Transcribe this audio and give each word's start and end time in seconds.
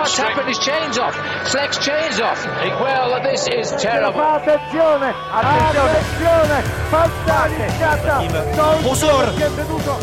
what's 0.00 0.16
happened? 0.16 0.48
His 0.48 0.58
chain's 0.58 0.98
off. 0.98 1.14
Flex 1.52 1.78
chain's 1.78 2.20
off. 2.20 2.40
Well, 2.80 3.20
this 3.22 3.46
is 3.48 3.70
terrible. 3.76 4.20
Attenzione, 4.20 5.14
attenzione, 5.32 6.58
fantasticata. 6.90 8.22
Pozor, 8.82 9.32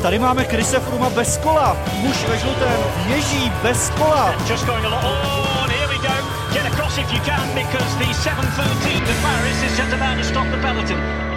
tady 0.01 0.19
máme 0.19 0.45
Krise 0.45 0.79
Fruma 0.79 1.09
bez 1.09 1.37
kola. 1.37 1.77
Muž 1.93 2.25
ve 2.29 2.37
žlutém 2.37 2.79
ježí 3.07 3.51
bez 3.63 3.89
kola. 3.89 4.35
Just 4.47 4.65
going 4.65 4.85
along. 4.85 5.03
Oh, 5.05 5.63
and 5.63 5.71
here 5.71 5.87
we 5.87 5.97
go. 5.97 6.13
Get 6.53 6.65
across 6.65 6.97
if 6.97 7.11
you 7.13 7.19
can 7.25 7.47
because 7.55 7.95
the 7.97 8.13
713 8.13 9.05
to 9.05 9.13
Paris 9.21 9.63
is 9.63 9.77
just 9.77 9.93
about 9.93 10.17
to 10.17 10.23
stop 10.23 10.47
the 10.51 10.57
peloton. 10.57 11.36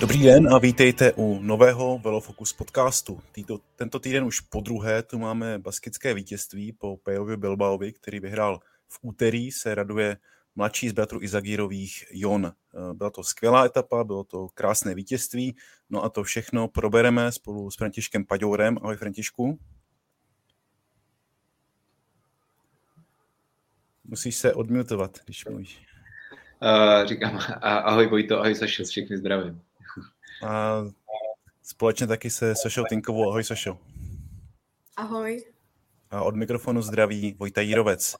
Dobrý 0.00 0.22
den 0.22 0.54
a 0.54 0.58
vítejte 0.58 1.12
u 1.12 1.42
nového 1.42 1.98
Velofocus 1.98 2.52
podcastu. 2.52 3.20
Týto, 3.32 3.58
tento 3.76 3.98
týden 3.98 4.24
už 4.24 4.40
po 4.40 4.60
druhé 4.60 5.02
tu 5.02 5.18
máme 5.18 5.58
baskické 5.58 6.14
vítězství 6.14 6.72
po 6.72 6.96
Pejovi 6.96 7.36
Bilbaovi, 7.36 7.92
který 7.92 8.20
vyhrál 8.20 8.60
v 8.88 8.98
úterý, 9.02 9.52
se 9.52 9.74
raduje 9.74 10.16
mladší 10.56 10.88
z 10.88 10.92
bratru 10.92 11.22
Izagírových 11.22 12.04
Jon. 12.10 12.52
Byla 12.92 13.10
to 13.10 13.24
skvělá 13.24 13.64
etapa, 13.64 14.04
bylo 14.04 14.24
to 14.24 14.48
krásné 14.54 14.94
vítězství, 14.94 15.56
no 15.90 16.04
a 16.04 16.08
to 16.08 16.22
všechno 16.22 16.68
probereme 16.68 17.32
spolu 17.32 17.70
s 17.70 17.76
Františkem 17.76 18.24
Paďourem. 18.24 18.78
Ahoj 18.82 18.96
Františku. 18.96 19.58
Musíš 24.04 24.36
se 24.36 24.54
odmutovat, 24.54 25.18
když 25.24 25.44
mluvíš. 25.44 25.86
Uh, 26.62 27.06
říkám 27.06 27.38
ahoj 27.62 28.06
Vojto, 28.06 28.38
ahoj 28.38 28.54
Sašo, 28.54 28.84
všechny 28.84 29.16
zdravím. 29.16 29.62
A 30.46 30.82
společně 31.62 32.06
taky 32.06 32.30
se 32.30 32.54
Sašou 32.54 32.84
Tinkovou. 32.88 33.30
Ahoj 33.30 33.44
Sašo. 33.44 33.78
Ahoj. 34.96 35.44
A 36.10 36.22
od 36.22 36.36
mikrofonu 36.36 36.82
zdraví 36.82 37.36
Vojta 37.38 37.60
Jírovec. 37.60 38.16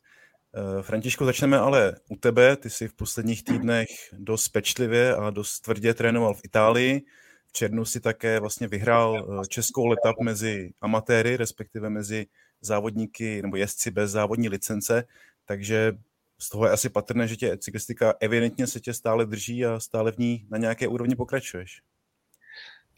Františku, 0.83 1.25
začneme 1.25 1.58
ale 1.58 1.97
u 2.08 2.16
tebe. 2.16 2.56
Ty 2.56 2.70
jsi 2.70 2.88
v 2.88 2.94
posledních 2.94 3.44
týdnech 3.44 3.88
dost 4.12 4.48
pečlivě 4.48 5.16
a 5.16 5.30
dost 5.30 5.60
tvrdě 5.60 5.94
trénoval 5.94 6.34
v 6.34 6.44
Itálii. 6.44 7.02
V 7.47 7.52
červnu 7.52 7.84
si 7.84 8.00
také 8.00 8.41
vlastně 8.41 8.69
vyhrál 8.69 9.44
českou 9.48 9.86
letap 9.86 10.20
mezi 10.20 10.72
amatéry, 10.80 11.36
respektive 11.36 11.91
mezi 11.91 12.27
závodníky 12.60 13.42
nebo 13.42 13.56
jezdci 13.56 13.91
bez 13.91 14.10
závodní 14.10 14.48
licence, 14.48 15.05
takže 15.44 15.92
z 16.38 16.48
toho 16.48 16.66
je 16.66 16.72
asi 16.72 16.88
patrné, 16.88 17.28
že 17.28 17.36
tě 17.36 17.58
cyklistika 17.58 18.14
evidentně 18.20 18.66
se 18.66 18.80
tě 18.80 18.94
stále 18.94 19.27
drží 19.27 19.66
a 19.66 19.80
stále 19.80 20.12
v 20.12 20.19
ní 20.19 20.47
na 20.50 20.58
nějaké 20.58 20.88
úrovni 20.88 21.16
pokračuješ. 21.16 21.82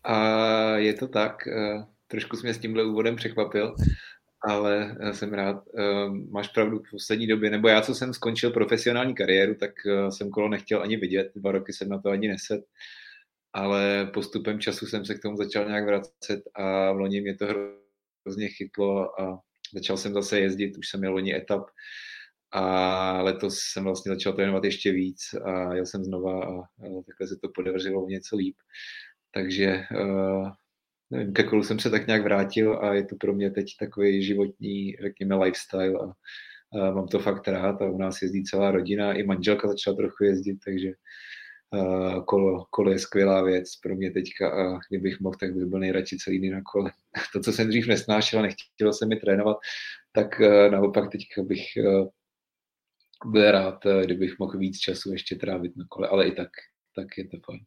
A 0.05 0.77
je 0.77 0.95
to 0.95 1.09
tak. 1.09 1.37
Trošku 2.07 2.37
jsi 2.37 2.43
mě 2.43 2.55
s 2.55 2.59
tímhle 2.59 2.85
úvodem 2.85 3.17
překvapil, 3.17 3.75
ale 4.49 4.97
jsem 5.13 5.35
rád. 5.35 5.65
Máš 6.31 6.49
pravdu 6.49 6.79
v 6.79 6.91
poslední 6.91 7.27
době, 7.27 7.51
nebo 7.51 7.69
já, 7.69 7.81
co 7.81 7.95
jsem 7.95 8.15
skončil 8.15 8.51
profesionální 8.51 9.15
kariéru, 9.15 9.55
tak 9.55 9.71
jsem 10.11 10.31
kolo 10.31 10.49
nechtěl 10.49 10.83
ani 10.83 10.97
vidět, 10.97 11.33
dva 11.37 11.53
roky 11.53 11.73
jsem 11.73 11.89
na 11.89 12.01
to 12.01 12.09
ani 12.09 12.29
neset, 12.29 12.61
ale 13.53 14.11
postupem 14.15 14.61
času 14.61 14.87
jsem 14.87 15.05
se 15.05 15.15
k 15.15 15.23
tomu 15.23 15.37
začal 15.37 15.69
nějak 15.69 15.85
vracet 15.85 16.41
a 16.55 16.93
v 16.93 16.97
loni 16.97 17.21
mě 17.21 17.37
to 17.37 17.47
hrozně 18.25 18.49
chytlo 18.49 19.21
a 19.21 19.41
začal 19.75 19.97
jsem 19.97 20.13
zase 20.13 20.41
jezdit, 20.41 20.79
už 20.79 20.89
jsem 20.89 21.01
měl 21.01 21.13
loni 21.13 21.37
etap, 21.37 21.63
a 22.53 23.23
letos 23.23 23.59
jsem 23.59 23.85
vlastně 23.85 24.13
začal 24.13 24.33
trénovat 24.33 24.65
ještě 24.65 24.93
víc 24.93 25.35
a 25.45 25.75
jel 25.75 25.87
jsem 25.87 26.05
znova 26.05 26.45
a, 26.45 26.51
a 26.59 27.03
takhle 27.07 27.27
se 27.29 27.37
to 27.43 27.49
podařilo 27.55 28.09
něco 28.09 28.37
líp. 28.37 28.57
Takže 29.35 29.85
nevím, 31.11 31.33
ke 31.33 31.43
kolu 31.43 31.63
jsem 31.63 31.79
se 31.79 31.91
tak 31.91 32.07
nějak 32.07 32.23
vrátil 32.23 32.79
a 32.83 32.95
je 32.95 33.05
to 33.05 33.17
pro 33.17 33.33
mě 33.33 33.51
teď 33.51 33.77
takový 33.81 34.23
životní, 34.23 34.97
řekněme, 35.03 35.37
lifestyle 35.37 35.95
a, 36.01 36.13
a 36.79 36.91
mám 36.91 37.09
to 37.09 37.19
fakt 37.19 37.49
rád 37.49 37.83
a 37.83 37.91
u 37.91 37.99
nás 37.99 38.23
jezdí 38.23 38.45
celá 38.45 38.71
rodina, 38.71 39.13
i 39.13 39.23
manželka 39.23 39.69
začala 39.69 39.97
trochu 39.97 40.25
jezdit, 40.25 40.59
takže 40.65 40.93
uh, 41.75 42.25
kolo, 42.25 42.65
kolo 42.71 42.91
je 42.91 42.99
skvělá 42.99 43.43
věc 43.43 43.77
pro 43.77 43.97
mě 43.97 44.11
teďka 44.11 44.51
a 44.51 44.79
kdybych 44.91 45.21
mohl, 45.21 45.37
tak 45.41 45.55
bych 45.55 45.65
byl 45.65 45.79
nejradši 45.79 46.19
celý 46.19 46.41
den 46.41 46.53
na 46.53 46.63
kole. 46.73 46.93
To, 47.33 47.41
co 47.41 47.53
jsem 47.53 47.69
dřív 47.69 47.87
nesnášel, 47.87 48.43
nechtěl 48.43 48.93
jsem 48.93 49.09
mi 49.09 49.17
trénovat, 49.17 49.57
tak 50.13 50.41
uh, 50.41 50.71
naopak 50.71 51.13
teďka 51.13 51.43
bych 51.43 51.65
uh, 51.79 52.09
byl 53.33 53.51
rád, 53.51 53.85
kdybych 54.05 54.39
mohl 54.39 54.59
víc 54.59 54.79
času 54.79 55.13
ještě 55.13 55.37
trávit 55.37 55.77
na 55.77 55.85
kole, 55.89 56.09
ale 56.09 56.29
i 56.29 56.33
tak, 56.33 56.49
tak 56.97 57.19
je 57.19 57.29
to 57.29 57.37
fajn. 57.47 57.61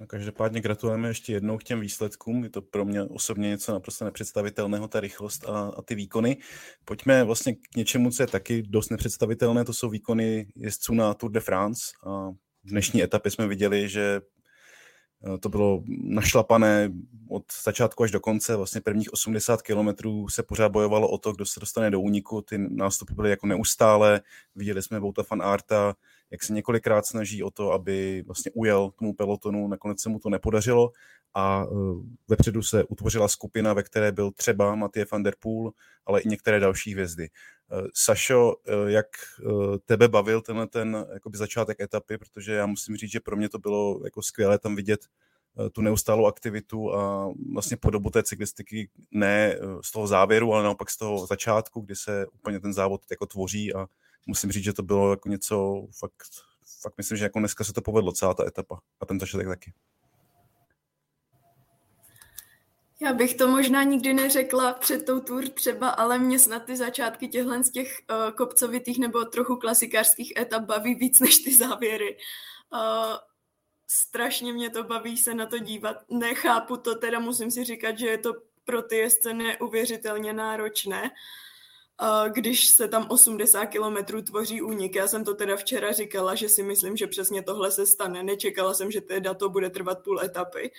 No, 0.00 0.06
každopádně 0.06 0.60
gratulujeme 0.60 1.08
ještě 1.08 1.32
jednou 1.32 1.58
k 1.58 1.64
těm 1.64 1.80
výsledkům. 1.80 2.44
Je 2.44 2.50
to 2.50 2.62
pro 2.62 2.84
mě 2.84 3.02
osobně 3.02 3.48
něco 3.48 3.72
naprosto 3.72 4.04
nepředstavitelného, 4.04 4.88
ta 4.88 5.00
rychlost 5.00 5.44
a, 5.48 5.72
a 5.76 5.82
ty 5.82 5.94
výkony. 5.94 6.36
Pojďme 6.84 7.24
vlastně 7.24 7.54
k 7.54 7.76
něčemu, 7.76 8.10
co 8.10 8.22
je 8.22 8.26
taky 8.26 8.62
dost 8.62 8.90
nepředstavitelné, 8.90 9.64
to 9.64 9.72
jsou 9.72 9.90
výkony 9.90 10.46
jezdců 10.56 10.94
na 10.94 11.14
Tour 11.14 11.30
de 11.30 11.40
France. 11.40 11.82
A 12.06 12.30
v 12.64 12.70
dnešní 12.70 13.02
etapě 13.02 13.30
jsme 13.30 13.46
viděli, 13.46 13.88
že 13.88 14.20
to 15.40 15.48
bylo 15.48 15.82
našlapané 16.04 16.92
od 17.28 17.44
začátku 17.64 18.02
až 18.02 18.10
do 18.10 18.20
konce, 18.20 18.56
vlastně 18.56 18.80
prvních 18.80 19.12
80 19.12 19.62
kilometrů 19.62 20.28
se 20.28 20.42
pořád 20.42 20.68
bojovalo 20.68 21.08
o 21.08 21.18
to, 21.18 21.32
kdo 21.32 21.46
se 21.46 21.60
dostane 21.60 21.90
do 21.90 22.00
úniku, 22.00 22.42
ty 22.42 22.58
nástupy 22.58 23.14
byly 23.14 23.30
jako 23.30 23.46
neustále, 23.46 24.20
viděli 24.54 24.82
jsme 24.82 24.98
Vouta 24.98 25.22
van 25.30 25.42
Arta, 25.42 25.94
jak 26.30 26.42
se 26.42 26.52
několikrát 26.52 27.06
snaží 27.06 27.42
o 27.42 27.50
to, 27.50 27.72
aby 27.72 28.22
vlastně 28.26 28.50
ujel 28.54 28.90
tomu 28.90 29.14
pelotonu, 29.14 29.68
nakonec 29.68 30.00
se 30.00 30.08
mu 30.08 30.18
to 30.18 30.30
nepodařilo 30.30 30.92
a 31.34 31.64
uh, 31.64 32.02
vepředu 32.28 32.62
se 32.62 32.84
utvořila 32.84 33.28
skupina, 33.28 33.72
ve 33.72 33.82
které 33.82 34.12
byl 34.12 34.30
třeba 34.30 34.74
Matěj 34.74 35.04
van 35.12 35.22
der 35.22 35.34
Poel, 35.38 35.70
ale 36.06 36.20
i 36.20 36.28
některé 36.28 36.60
další 36.60 36.92
hvězdy. 36.92 37.28
Uh, 37.72 37.86
Sašo, 37.94 38.54
uh, 38.54 38.88
jak 38.88 39.06
tebe 39.84 40.08
bavil 40.08 40.40
tenhle 40.40 40.66
ten 40.66 41.06
jakoby 41.12 41.38
začátek 41.38 41.80
etapy, 41.80 42.18
protože 42.18 42.54
já 42.54 42.66
musím 42.66 42.96
říct, 42.96 43.10
že 43.12 43.20
pro 43.20 43.36
mě 43.36 43.48
to 43.48 43.58
bylo 43.58 44.00
jako 44.04 44.22
skvělé 44.22 44.58
tam 44.58 44.76
vidět 44.76 45.00
tu 45.72 45.82
neustálou 45.82 46.26
aktivitu 46.26 46.94
a 46.94 47.32
vlastně 47.52 47.76
podobu 47.76 48.10
té 48.10 48.22
cyklistiky 48.22 48.88
ne 49.10 49.58
z 49.80 49.92
toho 49.92 50.06
závěru, 50.06 50.52
ale 50.52 50.62
naopak 50.64 50.90
z 50.90 50.96
toho 50.96 51.26
začátku, 51.26 51.80
kdy 51.80 51.96
se 51.96 52.26
úplně 52.26 52.60
ten 52.60 52.72
závod 52.72 53.00
jako 53.10 53.26
tvoří 53.26 53.74
a 53.74 53.86
musím 54.26 54.52
říct, 54.52 54.64
že 54.64 54.72
to 54.72 54.82
bylo 54.82 55.10
jako 55.10 55.28
něco 55.28 55.86
fakt, 55.98 56.22
fakt 56.80 56.94
myslím, 56.98 57.18
že 57.18 57.24
jako 57.24 57.38
dneska 57.38 57.64
se 57.64 57.72
to 57.72 57.82
povedlo 57.82 58.12
celá 58.12 58.34
ta 58.34 58.46
etapa 58.46 58.80
a 59.00 59.06
ten 59.06 59.20
začátek 59.20 59.46
taky. 59.46 59.72
Já 63.02 63.12
bych 63.12 63.34
to 63.34 63.48
možná 63.48 63.82
nikdy 63.82 64.14
neřekla 64.14 64.72
před 64.72 65.06
tou 65.06 65.20
tour 65.20 65.48
třeba, 65.48 65.88
ale 65.88 66.18
mě 66.18 66.38
snad 66.38 66.64
ty 66.64 66.76
začátky 66.76 67.28
těchhle 67.28 67.64
z 67.64 67.70
těch 67.70 67.98
uh, 68.10 68.30
kopcovitých 68.30 68.98
nebo 68.98 69.24
trochu 69.24 69.56
klasikářských 69.56 70.32
etap 70.36 70.62
baví 70.62 70.94
víc 70.94 71.20
než 71.20 71.38
ty 71.38 71.56
závěry. 71.56 72.16
Uh, 72.72 73.16
strašně 73.86 74.52
mě 74.52 74.70
to 74.70 74.84
baví 74.84 75.16
se 75.16 75.34
na 75.34 75.46
to 75.46 75.58
dívat. 75.58 75.96
Nechápu 76.10 76.76
to, 76.76 76.94
teda 76.94 77.18
musím 77.18 77.50
si 77.50 77.64
říkat, 77.64 77.98
že 77.98 78.06
je 78.06 78.18
to 78.18 78.34
pro 78.64 78.82
ty 78.82 78.96
jezdce 78.96 79.34
neuvěřitelně 79.34 80.32
náročné, 80.32 81.10
když 82.28 82.70
se 82.70 82.88
tam 82.88 83.06
80 83.10 83.66
kilometrů 83.66 84.22
tvoří 84.22 84.62
únik. 84.62 84.96
Já 84.96 85.08
jsem 85.08 85.24
to 85.24 85.34
teda 85.34 85.56
včera 85.56 85.92
říkala, 85.92 86.34
že 86.34 86.48
si 86.48 86.62
myslím, 86.62 86.96
že 86.96 87.06
přesně 87.06 87.42
tohle 87.42 87.70
se 87.70 87.86
stane. 87.86 88.22
Nečekala 88.22 88.74
jsem, 88.74 88.90
že 88.90 89.00
teda 89.00 89.34
to 89.34 89.48
bude 89.48 89.70
trvat 89.70 90.04
půl 90.04 90.20
etapy. 90.20 90.70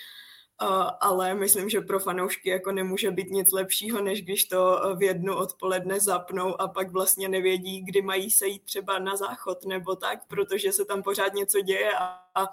ale 1.00 1.34
myslím, 1.34 1.70
že 1.70 1.82
pro 1.82 2.00
fanoušky 2.00 2.50
jako 2.50 2.72
nemůže 2.72 3.12
být 3.12 3.30
nic 3.30 3.52
lepšího, 3.52 4.02
než 4.02 4.22
když 4.22 4.46
to 4.46 4.82
v 4.98 5.04
jednu 5.04 5.36
odpoledne 5.36 6.00
zapnou 6.00 6.62
a 6.62 6.68
pak 6.68 6.92
vlastně 6.92 7.30
nevědí, 7.30 7.82
kdy 7.82 8.02
mají 8.02 8.32
se 8.32 8.48
jít 8.48 8.64
třeba 8.64 9.00
na 9.00 9.16
záchod 9.16 9.66
nebo 9.66 9.96
tak, 9.96 10.28
protože 10.28 10.72
se 10.72 10.86
tam 10.86 11.04
pořád 11.04 11.34
něco 11.34 11.62
děje 11.62 11.92
a, 11.92 12.06
a 12.36 12.48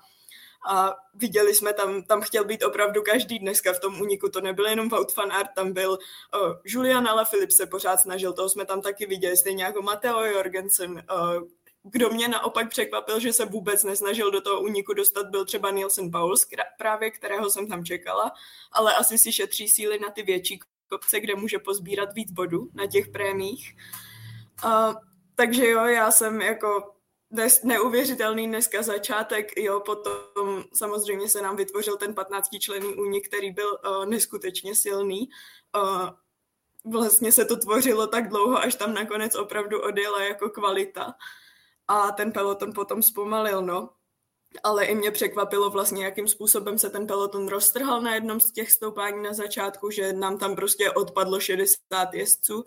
a 0.67 0.97
viděli 1.15 1.55
jsme 1.55 1.73
tam, 1.73 2.03
tam 2.03 2.21
chtěl 2.21 2.45
být 2.45 2.65
opravdu 2.65 3.03
každý 3.03 3.39
dneska 3.39 3.73
v 3.73 3.81
tom 3.81 4.01
úniku, 4.01 4.29
to 4.29 4.41
nebyl 4.41 4.67
jenom 4.67 4.89
Wout 4.89 5.17
van 5.17 5.33
Aert, 5.33 5.51
tam 5.55 5.72
byl 5.72 5.91
uh, 5.91 6.53
Julian 6.65 7.09
Alaphilippe 7.09 7.53
se 7.53 7.66
pořád 7.66 7.97
snažil, 7.97 8.33
toho 8.33 8.49
jsme 8.49 8.65
tam 8.65 8.83
taky 8.83 9.07
viděli, 9.07 9.37
stejně 9.37 9.65
jako 9.65 9.83
Matteo 9.83 10.25
Jorgensen, 10.25 10.93
uh, 10.93 11.49
kdo 11.83 12.10
mě 12.10 12.28
naopak 12.28 12.71
překvapil, 12.71 13.21
že 13.21 13.33
se 13.33 13.45
vůbec 13.45 13.84
nesnažil 13.84 14.31
do 14.31 14.41
toho 14.41 14.60
úniku 14.60 14.95
dostat, 14.95 15.27
byl 15.27 15.45
třeba 15.45 15.71
Nielsen 15.71 16.10
Pauls, 16.10 16.47
právě 16.78 17.11
kterého 17.11 17.51
jsem 17.51 17.69
tam 17.69 17.84
čekala, 17.84 18.33
ale 18.72 18.95
asi 18.95 19.19
si 19.19 19.33
šetří 19.33 19.69
síly 19.69 19.99
na 19.99 20.11
ty 20.11 20.22
větší 20.22 20.61
kopce, 20.89 21.21
kde 21.21 21.34
může 21.34 21.59
pozbírat 21.59 22.15
víc 22.15 22.31
bodů 22.33 22.69
na 22.75 22.87
těch 22.87 23.09
prémích. 23.09 23.77
Uh, 24.65 24.95
takže 25.34 25.69
jo, 25.69 25.84
já 25.84 26.11
jsem 26.11 26.41
jako 26.41 26.95
dnes, 27.30 27.63
neuvěřitelný 27.63 28.47
dneska 28.47 28.83
začátek, 28.83 29.57
jo, 29.57 29.80
potom 29.80 30.65
samozřejmě 30.75 31.28
se 31.28 31.42
nám 31.42 31.57
vytvořil 31.57 31.97
ten 31.97 32.15
15 32.15 32.48
člený 32.60 32.95
únik, 32.95 33.28
který 33.28 33.51
byl 33.51 33.78
uh, 33.86 34.07
neskutečně 34.07 34.75
silný. 34.75 35.28
Uh, 35.77 36.10
vlastně 36.92 37.33
se 37.33 37.45
to 37.45 37.57
tvořilo 37.57 38.07
tak 38.07 38.28
dlouho, 38.28 38.59
až 38.59 38.75
tam 38.75 38.95
nakonec 38.95 39.34
opravdu 39.34 39.83
odjela 39.83 40.22
jako 40.22 40.51
kvalita 40.51 41.15
a 41.89 42.13
ten 42.13 42.33
peloton 42.33 42.72
potom 42.72 43.03
zpomalil, 43.03 43.63
no. 43.63 43.91
ale 44.63 44.84
i 44.84 44.95
mě 44.95 45.10
překvapilo 45.10 45.71
vlastně, 45.71 46.04
jakým 46.04 46.28
způsobem 46.28 46.78
se 46.78 46.91
ten 46.91 47.07
peloton 47.07 47.48
roztrhal 47.48 48.01
na 48.01 48.15
jednom 48.15 48.41
z 48.41 48.53
těch 48.53 48.72
stoupání 48.72 49.22
na 49.22 49.33
začátku, 49.33 49.91
že 49.91 50.13
nám 50.13 50.39
tam 50.39 50.57
prostě 50.57 50.91
odpadlo 50.91 51.41
60 51.41 52.15
jezdců, 52.15 52.65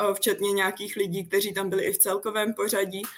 eh, 0.00 0.14
včetně 0.14 0.52
nějakých 0.52 0.96
lidí, 0.96 1.28
kteří 1.28 1.54
tam 1.54 1.70
byli 1.70 1.84
i 1.84 1.92
v 1.92 1.98
celkovém 1.98 2.54
pořadí. 2.54 3.02
Uh, 3.02 3.10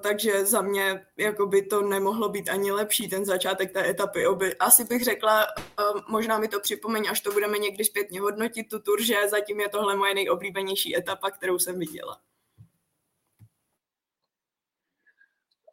takže 0.00 0.46
za 0.46 0.62
mě 0.62 1.06
jako 1.16 1.46
by 1.46 1.62
to 1.62 1.82
nemohlo 1.82 2.28
být 2.28 2.48
ani 2.48 2.72
lepší, 2.72 3.08
ten 3.08 3.24
začátek 3.24 3.72
té 3.72 3.90
etapy. 3.90 4.26
Oby. 4.26 4.56
Asi 4.56 4.84
bych 4.84 5.04
řekla, 5.04 5.46
uh, 5.46 6.00
možná 6.08 6.38
mi 6.38 6.48
to 6.48 6.60
připomeň, 6.60 7.08
až 7.10 7.20
to 7.20 7.32
budeme 7.32 7.58
někdy 7.58 7.84
zpětně 7.84 8.20
hodnotit, 8.20 8.68
tu 8.68 8.78
tur, 8.78 9.02
že 9.02 9.28
zatím 9.28 9.60
je 9.60 9.68
tohle 9.68 9.96
moje 9.96 10.14
nejoblíbenější 10.14 10.96
etapa, 10.96 11.30
kterou 11.30 11.58
jsem 11.58 11.78
viděla. 11.78 12.20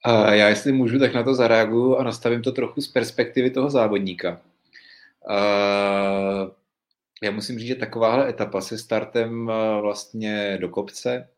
Uh, 0.08 0.34
já 0.34 0.50
jestli 0.50 0.72
můžu, 0.72 1.00
tak 1.00 1.14
na 1.14 1.24
to 1.24 1.36
zareaguju 1.36 1.96
a 1.96 2.04
nastavím 2.04 2.42
to 2.42 2.52
trochu 2.52 2.82
z 2.82 2.88
perspektivy 2.88 3.52
toho 3.52 3.70
závodníka. 3.70 4.42
Já 7.24 7.32
musím 7.32 7.60
říct, 7.60 7.68
že 7.68 7.76
takováhle 7.76 8.30
etapa 8.30 8.62
se 8.62 8.78
startem 8.78 9.52
vlastně 9.82 10.58
do 10.62 10.70
kopce 10.70 11.30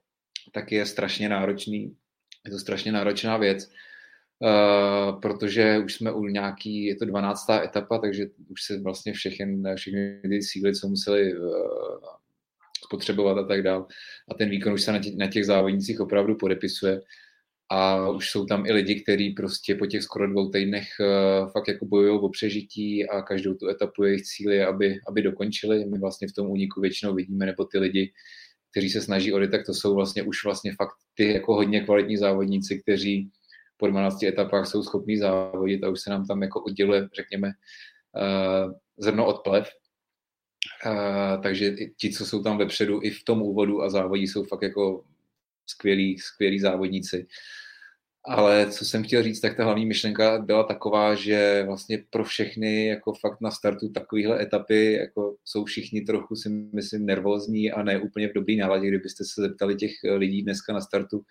tak 0.52 0.72
je 0.72 0.86
strašně 0.86 1.30
náročný 1.30 1.96
je 2.45 2.51
to 2.51 2.59
strašně 2.59 2.92
náročná 2.92 3.38
věc, 3.38 3.69
uh, 4.39 5.19
protože 5.19 5.80
už 5.86 5.94
jsme 5.94 6.12
u 6.12 6.24
nějaký, 6.24 6.86
je 6.86 6.95
to 6.95 7.06
12. 7.06 7.50
etapa, 7.50 7.97
takže 7.97 8.25
už 8.47 8.63
se 8.63 8.80
vlastně 8.81 9.13
všechny, 9.13 9.75
všechny 9.75 10.21
ty 10.30 10.42
síly, 10.42 10.75
co 10.75 10.88
museli 10.88 11.38
uh, 11.38 11.50
spotřebovat 12.86 13.38
a 13.38 13.44
tak 13.44 13.63
dále. 13.63 13.86
A 14.31 14.33
ten 14.33 14.50
výkon 14.50 14.74
už 14.74 14.83
se 14.83 14.92
na 14.92 15.00
těch, 15.00 15.15
na 15.15 15.27
těch 15.27 15.45
závodnicích 15.45 16.00
opravdu 16.00 16.36
podepisuje. 16.36 17.01
A 17.71 18.09
už 18.09 18.30
jsou 18.30 18.45
tam 18.45 18.65
i 18.65 18.71
lidi, 18.71 19.01
kteří 19.01 19.30
prostě 19.30 19.75
po 19.75 19.86
těch 19.86 20.03
skoro 20.03 20.27
dvou 20.27 20.50
týdnech 20.50 20.88
uh, 21.00 21.51
fakt 21.51 21.68
jako 21.68 21.86
bojují 21.86 22.19
o 22.19 22.30
přežití 22.30 23.09
a 23.09 23.21
každou 23.21 23.53
tu 23.53 23.68
etapu 23.69 24.03
jejich 24.03 24.24
cíl 24.24 24.51
je, 24.51 24.65
aby, 24.65 25.00
aby 25.07 25.21
dokončili. 25.21 25.86
My 25.86 26.00
vlastně 26.00 26.27
v 26.27 26.33
tom 26.33 26.47
úniku 26.50 26.81
většinou 26.81 27.15
vidíme, 27.15 27.45
nebo 27.45 27.65
ty 27.65 27.80
lidi, 27.80 28.12
kteří 28.75 28.89
se 28.89 29.01
snaží 29.01 29.33
o 29.33 29.48
tak 29.48 29.66
to 29.66 29.74
jsou 29.74 29.95
vlastně 29.95 30.24
už 30.24 30.44
vlastně 30.44 30.75
fakt 30.75 30.95
ty 31.13 31.33
jako 31.33 31.56
hodně 31.56 31.81
kvalitní 31.81 32.18
závodníci, 32.18 32.81
kteří 32.81 33.31
po 33.77 33.88
12 33.88 34.24
etapách 34.24 34.68
jsou 34.68 34.83
schopní 34.83 35.18
závodit 35.18 35.83
a 35.83 35.89
už 35.89 36.01
se 36.01 36.10
nám 36.10 36.25
tam 36.25 36.42
jako 36.42 36.63
odděluje, 36.63 37.07
řekněme, 37.16 37.48
uh, 37.48 38.74
zrno 38.98 39.25
od 39.25 39.44
plev. 39.44 39.69
Uh, 40.86 41.42
takže 41.44 41.75
ti, 41.98 42.10
co 42.10 42.25
jsou 42.25 42.44
tam 42.44 42.57
vepředu 42.57 43.00
i 43.04 43.10
v 43.10 43.24
tom 43.24 43.42
úvodu 43.42 43.81
a 43.81 43.89
závodí, 43.89 44.27
jsou 44.27 44.44
fakt 44.44 44.62
jako 44.62 45.04
skvělí, 45.66 46.19
skvělí 46.19 46.60
závodníci. 46.60 47.28
Ale 48.27 48.72
co 48.72 48.86
jsem 48.86 49.04
chtěl 49.04 49.24
říct, 49.24 49.39
tak 49.39 49.57
ta 49.57 49.63
hlavní 49.63 49.86
myšlenka 49.86 50.39
byla 50.39 50.63
taková, 50.63 51.16
že 51.16 51.63
vlastně 51.68 52.04
pro 52.10 52.24
všechny 52.24 52.88
jako 52.88 53.13
fakt 53.13 53.42
na 53.42 53.51
startu 53.51 53.89
takovéhle 53.89 54.42
etapy 54.42 54.94
jako 54.94 55.36
jsou 55.45 55.66
všichni 55.66 56.01
trochu 56.01 56.36
si 56.36 56.50
myslím 56.50 57.06
nervózní 57.06 57.72
a 57.72 57.83
ne 57.83 58.00
úplně 58.00 58.30
v 58.30 58.33
dobrý 58.33 58.57
náladě. 58.57 58.88
Kdybyste 58.88 59.24
se 59.24 59.42
zeptali 59.42 59.75
těch 59.75 59.92
lidí 60.16 60.44
dneska 60.44 60.74
na 60.74 60.81
startu, 60.81 61.22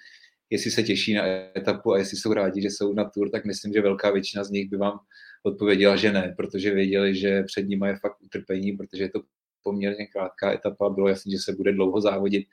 jestli 0.51 0.71
se 0.71 0.83
těší 0.83 1.15
na 1.15 1.27
etapu 1.57 1.93
a 1.93 1.99
jestli 1.99 2.17
jsou 2.17 2.33
rádi, 2.33 2.63
že 2.63 2.71
jsou 2.71 2.93
na 2.93 3.11
tour, 3.11 3.31
tak 3.31 3.45
myslím, 3.45 3.73
že 3.73 3.81
velká 3.81 4.11
většina 4.11 4.45
z 4.45 4.51
nich 4.51 4.71
by 4.71 4.77
vám 4.77 4.99
odpověděla, 5.43 5.97
že 5.97 6.13
ne, 6.13 6.35
protože 6.37 6.75
věděli, 6.75 7.17
že 7.17 7.43
před 7.43 7.63
nimi 7.63 7.87
je 7.89 7.97
fakt 7.97 8.23
utrpení, 8.25 8.73
protože 8.73 9.03
je 9.03 9.11
to 9.11 9.23
poměrně 9.63 10.07
krátká 10.07 10.53
etapa, 10.53 10.91
bylo 10.91 11.09
jasné, 11.09 11.33
že 11.33 11.39
se 11.39 11.53
bude 11.53 11.73
dlouho 11.73 12.01
závodit 12.01 12.47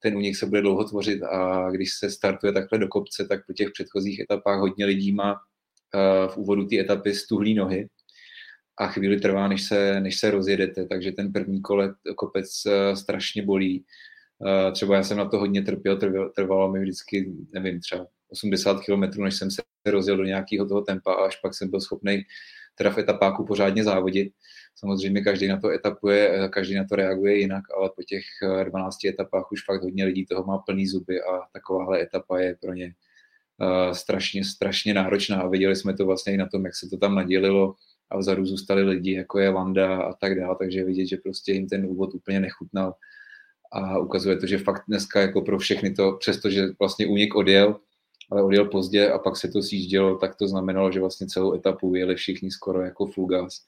ten 0.00 0.16
únik 0.16 0.36
se 0.36 0.46
bude 0.46 0.60
dlouho 0.60 0.84
tvořit 0.84 1.22
a 1.22 1.70
když 1.70 1.92
se 1.92 2.10
startuje 2.10 2.52
takhle 2.52 2.78
do 2.78 2.88
kopce, 2.88 3.26
tak 3.28 3.46
po 3.46 3.52
těch 3.52 3.70
předchozích 3.70 4.20
etapách 4.20 4.60
hodně 4.60 4.86
lidí 4.86 5.12
má 5.12 5.36
eh, 5.94 6.28
v 6.28 6.36
úvodu 6.36 6.66
té 6.66 6.78
etapy 6.78 7.14
stuhlý 7.14 7.54
nohy 7.54 7.88
a 8.78 8.86
chvíli 8.86 9.20
trvá, 9.20 9.48
než 9.48 9.62
se, 9.62 10.00
než 10.00 10.18
se 10.18 10.30
rozjedete, 10.30 10.86
takže 10.86 11.12
ten 11.12 11.32
první 11.32 11.62
kole 11.62 11.94
kopec 12.16 12.50
eh, 12.66 12.96
strašně 12.96 13.42
bolí. 13.42 13.84
Eh, 14.46 14.72
třeba 14.72 14.96
já 14.96 15.02
jsem 15.02 15.18
na 15.18 15.28
to 15.28 15.38
hodně 15.38 15.62
trpěl, 15.62 15.98
trvalo 16.34 16.72
mi 16.72 16.80
vždycky, 16.80 17.32
nevím, 17.54 17.80
třeba 17.80 18.06
80 18.28 18.80
km, 18.80 19.22
než 19.22 19.34
jsem 19.34 19.50
se 19.50 19.62
rozjel 19.86 20.16
do 20.16 20.24
nějakého 20.24 20.68
toho 20.68 20.80
tempa 20.80 21.12
a 21.12 21.26
až 21.26 21.36
pak 21.36 21.54
jsem 21.54 21.70
byl 21.70 21.80
schopný 21.80 22.24
teda 22.78 22.90
v 22.90 22.98
etapáku 22.98 23.44
pořádně 23.44 23.84
závodit. 23.84 24.32
Samozřejmě 24.78 25.20
každý 25.20 25.48
na 25.48 25.60
to 25.60 25.70
etapuje, 25.70 26.48
každý 26.52 26.74
na 26.74 26.84
to 26.84 26.96
reaguje 26.96 27.38
jinak, 27.38 27.64
ale 27.78 27.90
po 27.96 28.02
těch 28.02 28.24
12 28.64 29.04
eh, 29.04 29.08
etapách 29.08 29.52
už 29.52 29.64
fakt 29.64 29.82
hodně 29.82 30.04
lidí 30.04 30.26
toho 30.26 30.44
má 30.44 30.58
plný 30.58 30.86
zuby 30.86 31.20
a 31.22 31.40
takováhle 31.52 32.02
etapa 32.02 32.38
je 32.38 32.56
pro 32.60 32.72
ně 32.72 32.94
uh, 33.60 33.92
strašně, 33.92 34.44
strašně 34.44 34.94
náročná 34.94 35.40
a 35.40 35.48
viděli 35.48 35.76
jsme 35.76 35.96
to 35.96 36.06
vlastně 36.06 36.34
i 36.34 36.36
na 36.36 36.46
tom, 36.46 36.64
jak 36.64 36.76
se 36.76 36.88
to 36.88 36.96
tam 36.96 37.14
nadělilo 37.14 37.74
a 38.10 38.18
vzadu 38.18 38.46
zůstali 38.46 38.82
lidi, 38.82 39.12
jako 39.12 39.38
je 39.38 39.48
Landa 39.48 40.02
a 40.02 40.12
tak 40.12 40.40
dále, 40.40 40.56
takže 40.58 40.84
vidět, 40.84 41.06
že 41.06 41.16
prostě 41.16 41.52
jim 41.52 41.68
ten 41.68 41.86
úvod 41.86 42.14
úplně 42.14 42.40
nechutnal 42.40 42.94
a 43.72 43.98
ukazuje 43.98 44.36
to, 44.36 44.46
že 44.46 44.58
fakt 44.58 44.82
dneska 44.88 45.20
jako 45.20 45.42
pro 45.42 45.58
všechny 45.58 45.90
to, 45.90 46.12
přestože 46.20 46.62
vlastně 46.78 47.06
únik 47.06 47.34
odjel, 47.34 47.80
ale 48.30 48.42
odjel 48.42 48.64
pozdě 48.64 49.10
a 49.10 49.18
pak 49.18 49.36
se 49.36 49.48
to 49.48 49.62
sjíždělo, 49.62 50.16
tak 50.18 50.36
to 50.36 50.48
znamenalo, 50.48 50.92
že 50.92 51.00
vlastně 51.00 51.26
celou 51.26 51.54
etapu 51.54 51.94
jeli 51.94 52.14
všichni 52.14 52.50
skoro 52.50 52.82
jako 52.82 53.06
full 53.06 53.26
gas. 53.26 53.64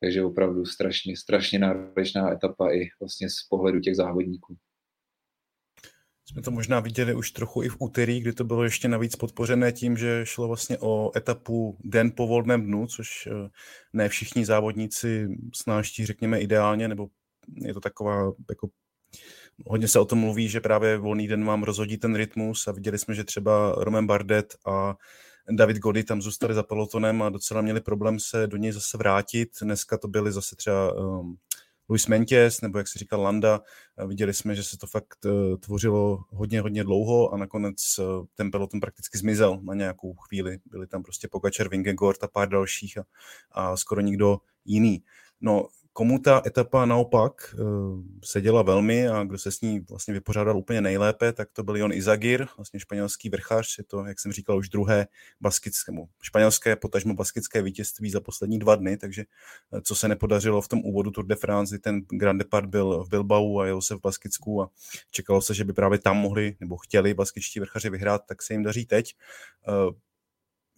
Takže 0.00 0.22
opravdu 0.22 0.64
strašně, 0.64 1.16
strašně 1.16 1.58
náročná 1.58 2.32
etapa 2.32 2.72
i 2.72 2.88
vlastně 3.00 3.30
z 3.30 3.48
pohledu 3.48 3.80
těch 3.80 3.96
závodníků. 3.96 4.56
Jsme 6.26 6.42
to 6.42 6.50
možná 6.50 6.80
viděli 6.80 7.14
už 7.14 7.30
trochu 7.30 7.62
i 7.62 7.68
v 7.68 7.76
úterý, 7.78 8.20
kdy 8.20 8.32
to 8.32 8.44
bylo 8.44 8.64
ještě 8.64 8.88
navíc 8.88 9.16
podpořené 9.16 9.72
tím, 9.72 9.96
že 9.96 10.20
šlo 10.24 10.48
vlastně 10.48 10.78
o 10.78 11.16
etapu 11.16 11.78
den 11.84 12.12
po 12.16 12.26
volném 12.26 12.66
dnu, 12.66 12.86
což 12.86 13.26
eh, 13.26 13.48
ne 13.92 14.08
všichni 14.08 14.46
závodníci 14.46 15.28
snáští, 15.54 16.06
řekněme, 16.06 16.40
ideálně, 16.40 16.88
nebo 16.88 17.08
je 17.56 17.74
to 17.74 17.80
taková 17.80 18.32
jako 18.50 18.68
Hodně 19.66 19.88
se 19.88 19.98
o 19.98 20.04
tom 20.04 20.18
mluví, 20.18 20.48
že 20.48 20.60
právě 20.60 20.98
volný 20.98 21.28
den 21.28 21.44
vám 21.44 21.62
rozhodí 21.62 21.98
ten 21.98 22.14
rytmus 22.14 22.68
a 22.68 22.72
viděli 22.72 22.98
jsme, 22.98 23.14
že 23.14 23.24
třeba 23.24 23.74
Roman 23.78 24.06
Bardet 24.06 24.54
a 24.66 24.94
David 25.50 25.78
Gody 25.78 26.04
tam 26.04 26.22
zůstali 26.22 26.54
za 26.54 26.62
pelotonem 26.62 27.22
a 27.22 27.28
docela 27.28 27.60
měli 27.60 27.80
problém 27.80 28.20
se 28.20 28.46
do 28.46 28.56
něj 28.56 28.72
zase 28.72 28.98
vrátit. 28.98 29.48
Dneska 29.62 29.98
to 29.98 30.08
byli 30.08 30.32
zase 30.32 30.56
třeba 30.56 30.92
um, 30.92 31.36
Luis 31.88 32.06
Mentiès, 32.06 32.62
nebo 32.62 32.78
jak 32.78 32.88
se 32.88 32.98
říkal 32.98 33.22
Landa. 33.22 33.60
Viděli 34.06 34.34
jsme, 34.34 34.54
že 34.54 34.64
se 34.64 34.78
to 34.78 34.86
fakt 34.86 35.24
uh, 35.24 35.56
tvořilo 35.56 36.24
hodně, 36.30 36.60
hodně 36.60 36.84
dlouho 36.84 37.34
a 37.34 37.36
nakonec 37.36 37.98
uh, 37.98 38.26
ten 38.34 38.50
peloton 38.50 38.80
prakticky 38.80 39.18
zmizel 39.18 39.60
na 39.62 39.74
nějakou 39.74 40.14
chvíli. 40.14 40.58
Byli 40.64 40.86
tam 40.86 41.02
prostě 41.02 41.28
Pogačar, 41.28 41.68
Vingegaard 41.68 42.24
a 42.24 42.28
pár 42.28 42.48
dalších 42.48 42.98
a, 42.98 43.04
a 43.52 43.76
skoro 43.76 44.00
nikdo 44.00 44.38
jiný. 44.64 45.02
No, 45.40 45.68
komu 45.94 46.18
ta 46.18 46.42
etapa 46.46 46.86
naopak 46.86 47.54
uh, 47.58 48.00
seděla 48.24 48.62
velmi 48.62 49.08
a 49.08 49.24
kdo 49.24 49.38
se 49.38 49.52
s 49.52 49.60
ní 49.60 49.80
vlastně 49.80 50.14
vypořádal 50.14 50.58
úplně 50.58 50.80
nejlépe, 50.80 51.32
tak 51.32 51.48
to 51.52 51.62
byl 51.62 51.76
Jon 51.76 51.92
Izagir, 51.92 52.46
vlastně 52.56 52.80
španělský 52.80 53.28
vrchař, 53.28 53.78
je 53.78 53.84
to, 53.84 54.04
jak 54.04 54.20
jsem 54.20 54.32
říkal, 54.32 54.58
už 54.58 54.68
druhé 54.68 55.06
baskické, 55.40 55.92
španělské, 56.22 56.76
potažmo 56.76 57.14
baskické 57.14 57.62
vítězství 57.62 58.10
za 58.10 58.20
poslední 58.20 58.58
dva 58.58 58.76
dny, 58.76 58.96
takže 58.96 59.24
uh, 59.70 59.80
co 59.80 59.94
se 59.94 60.08
nepodařilo 60.08 60.62
v 60.62 60.68
tom 60.68 60.80
úvodu 60.84 61.10
Tour 61.10 61.26
de 61.26 61.36
France, 61.36 61.78
ten 61.78 62.00
Grand 62.00 62.38
Depart 62.38 62.68
byl 62.68 63.04
v 63.04 63.08
Bilbao 63.08 63.58
a 63.58 63.66
jel 63.66 63.82
se 63.82 63.94
v 63.94 64.00
Baskicku 64.00 64.62
a 64.62 64.70
čekalo 65.10 65.42
se, 65.42 65.54
že 65.54 65.64
by 65.64 65.72
právě 65.72 65.98
tam 65.98 66.16
mohli 66.16 66.56
nebo 66.60 66.76
chtěli 66.76 67.14
baskičtí 67.14 67.60
vrchaři 67.60 67.90
vyhrát, 67.90 68.22
tak 68.26 68.42
se 68.42 68.54
jim 68.54 68.62
daří 68.62 68.86
teď. 68.86 69.14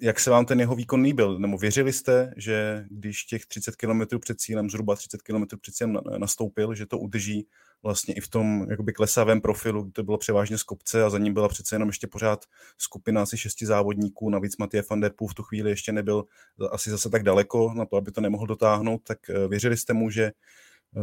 Jak 0.01 0.21
se 0.21 0.31
vám 0.31 0.47
ten 0.47 0.61
jeho 0.61 0.75
výkon 0.75 1.01
líbil? 1.01 1.39
Nebo 1.39 1.59
věřili 1.59 1.93
jste, 1.93 2.35
že 2.37 2.85
když 2.91 3.25
těch 3.25 3.47
30 3.47 3.77
km 3.77 4.01
před 4.21 4.41
cílem, 4.41 4.71
zhruba 4.71 4.97
30 4.97 5.23
km 5.23 5.45
před 5.61 5.75
cílem 5.75 5.99
nastoupil, 6.19 6.75
že 6.75 6.87
to 6.87 6.99
udrží 6.99 7.49
vlastně 7.83 8.15
i 8.15 8.21
v 8.21 8.29
tom 8.29 8.67
jakoby 8.71 8.93
klesavém 8.93 9.41
profilu, 9.41 9.83
kde 9.83 9.93
to 9.93 10.03
bylo 10.03 10.19
převážně 10.19 10.59
z 10.59 10.63
kopce 10.63 11.05
a 11.05 11.11
za 11.11 11.19
ním 11.19 11.35
byla 11.35 11.49
přece 11.49 11.75
jenom 11.75 11.89
ještě 11.89 12.07
pořád 12.07 12.45
skupina 12.79 13.23
asi 13.23 13.39
šesti 13.39 13.67
závodníků, 13.67 14.31
navíc 14.31 14.57
Matěj 14.57 14.83
van 14.91 15.01
der 15.01 15.13
Poel 15.17 15.29
v 15.29 15.35
tu 15.35 15.43
chvíli 15.43 15.71
ještě 15.71 15.93
nebyl 15.93 16.25
asi 16.71 16.91
zase 16.91 17.11
tak 17.11 17.23
daleko 17.23 17.75
na 17.75 17.87
to, 17.87 17.97
aby 17.97 18.13
to 18.13 18.21
nemohl 18.21 18.47
dotáhnout, 18.47 19.03
tak 19.05 19.31
eh, 19.31 19.49
věřili 19.49 19.77
jste 19.77 19.93
mu, 19.93 20.11
že 20.11 20.25
eh, 20.25 21.01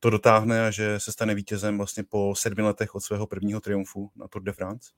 to 0.00 0.10
dotáhne 0.10 0.66
a 0.66 0.70
že 0.70 1.00
se 1.00 1.12
stane 1.12 1.34
vítězem 1.34 1.76
vlastně 1.76 2.02
po 2.02 2.34
sedmi 2.36 2.62
letech 2.62 2.94
od 2.94 3.00
svého 3.00 3.26
prvního 3.26 3.60
triumfu 3.60 4.10
na 4.16 4.28
Tour 4.28 4.42
de 4.42 4.52
France? 4.52 4.90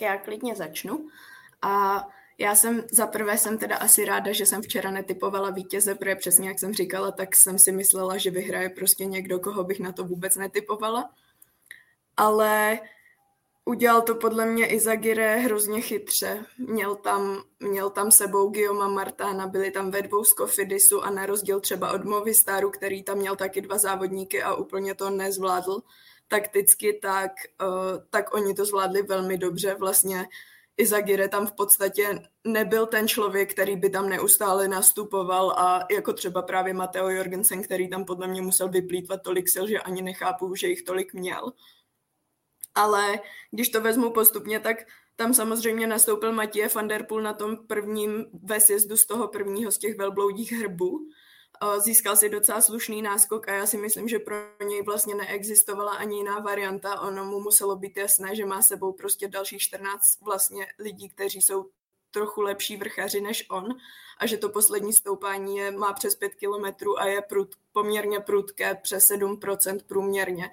Já 0.00 0.16
klidně 0.16 0.54
začnu. 0.54 1.08
A 1.62 2.04
já 2.38 2.54
jsem 2.54 2.82
za 2.92 3.06
prvé 3.06 3.38
jsem 3.38 3.58
teda 3.58 3.76
asi 3.76 4.04
ráda, 4.04 4.32
že 4.32 4.46
jsem 4.46 4.62
včera 4.62 4.90
netypovala 4.90 5.50
vítěze, 5.50 5.94
protože 5.94 6.16
přesně 6.16 6.48
jak 6.48 6.58
jsem 6.58 6.74
říkala, 6.74 7.10
tak 7.10 7.36
jsem 7.36 7.58
si 7.58 7.72
myslela, 7.72 8.16
že 8.16 8.30
vyhraje 8.30 8.68
prostě 8.68 9.04
někdo, 9.04 9.38
koho 9.38 9.64
bych 9.64 9.80
na 9.80 9.92
to 9.92 10.04
vůbec 10.04 10.36
netypovala. 10.36 11.10
Ale 12.16 12.80
udělal 13.64 14.02
to 14.02 14.14
podle 14.14 14.46
mě 14.46 14.66
i 14.66 14.80
hrozně 15.38 15.80
chytře. 15.80 16.44
Měl 16.58 16.96
tam, 16.96 17.42
měl 17.60 17.90
tam 17.90 18.10
sebou 18.10 18.50
Guillaume 18.50 18.94
Martána, 18.94 19.46
byli 19.46 19.70
tam 19.70 19.90
ve 19.90 20.02
dvou 20.02 20.24
z 20.24 20.32
Kofidisu 20.32 21.02
a 21.04 21.10
na 21.10 21.26
rozdíl 21.26 21.60
třeba 21.60 21.92
od 21.92 22.04
Movistaru, 22.04 22.70
který 22.70 23.02
tam 23.02 23.18
měl 23.18 23.36
taky 23.36 23.60
dva 23.60 23.78
závodníky 23.78 24.42
a 24.42 24.54
úplně 24.54 24.94
to 24.94 25.10
nezvládl, 25.10 25.82
takticky, 26.32 26.92
tak, 27.02 27.32
uh, 27.62 28.00
tak 28.10 28.34
oni 28.34 28.54
to 28.54 28.64
zvládli 28.64 29.02
velmi 29.02 29.38
dobře. 29.38 29.74
Vlastně 29.74 30.28
Izagire 30.76 31.28
tam 31.28 31.46
v 31.46 31.52
podstatě 31.52 32.22
nebyl 32.44 32.86
ten 32.86 33.08
člověk, 33.08 33.52
který 33.52 33.76
by 33.76 33.90
tam 33.90 34.08
neustále 34.08 34.68
nastupoval 34.68 35.50
a 35.50 35.86
jako 35.90 36.12
třeba 36.12 36.42
právě 36.42 36.74
Mateo 36.74 37.08
Jorgensen, 37.08 37.62
který 37.62 37.88
tam 37.88 38.04
podle 38.04 38.28
mě 38.28 38.42
musel 38.42 38.68
vyplýtvat 38.68 39.22
tolik 39.22 39.48
sil, 39.54 39.64
že 39.68 39.78
ani 39.78 40.02
nechápu, 40.02 40.54
že 40.54 40.68
jich 40.68 40.82
tolik 40.82 41.14
měl. 41.14 41.52
Ale 42.74 43.20
když 43.50 43.68
to 43.68 43.80
vezmu 43.80 44.10
postupně, 44.10 44.60
tak 44.60 44.76
tam 45.16 45.34
samozřejmě 45.34 45.86
nastoupil 45.86 46.32
Matěje 46.32 46.68
van 46.74 46.88
der 46.88 47.04
Poel 47.06 47.22
na 47.22 47.32
tom 47.32 47.66
prvním 47.66 48.24
ve 48.32 48.60
sjezdu 48.60 48.96
z 48.96 49.06
toho 49.06 49.28
prvního 49.28 49.72
z 49.72 49.78
těch 49.78 49.98
velbloudích 49.98 50.52
hrbů. 50.52 51.00
Získal 51.78 52.16
si 52.16 52.28
docela 52.28 52.60
slušný 52.60 53.02
náskok 53.02 53.48
a 53.48 53.52
já 53.52 53.66
si 53.66 53.76
myslím, 53.76 54.08
že 54.08 54.18
pro 54.18 54.36
něj 54.64 54.82
vlastně 54.82 55.14
neexistovala 55.14 55.92
ani 55.92 56.16
jiná 56.16 56.38
varianta. 56.38 57.00
Ono 57.00 57.24
mu 57.24 57.40
muselo 57.40 57.76
být 57.76 57.96
jasné, 57.96 58.36
že 58.36 58.46
má 58.46 58.62
sebou 58.62 58.92
prostě 58.92 59.28
dalších 59.28 59.62
14 59.62 60.20
vlastně 60.20 60.66
lidí, 60.78 61.08
kteří 61.08 61.42
jsou 61.42 61.66
trochu 62.10 62.40
lepší 62.40 62.76
vrchaři 62.76 63.20
než 63.20 63.46
on 63.50 63.68
a 64.18 64.26
že 64.26 64.36
to 64.36 64.48
poslední 64.48 64.92
stoupání 64.92 65.56
je, 65.56 65.70
má 65.70 65.92
přes 65.92 66.14
5 66.14 66.34
kilometrů 66.34 67.00
a 67.00 67.06
je 67.06 67.22
prud, 67.22 67.54
poměrně 67.72 68.20
prudké, 68.20 68.74
přes 68.74 69.10
7% 69.10 69.80
průměrně 69.86 70.50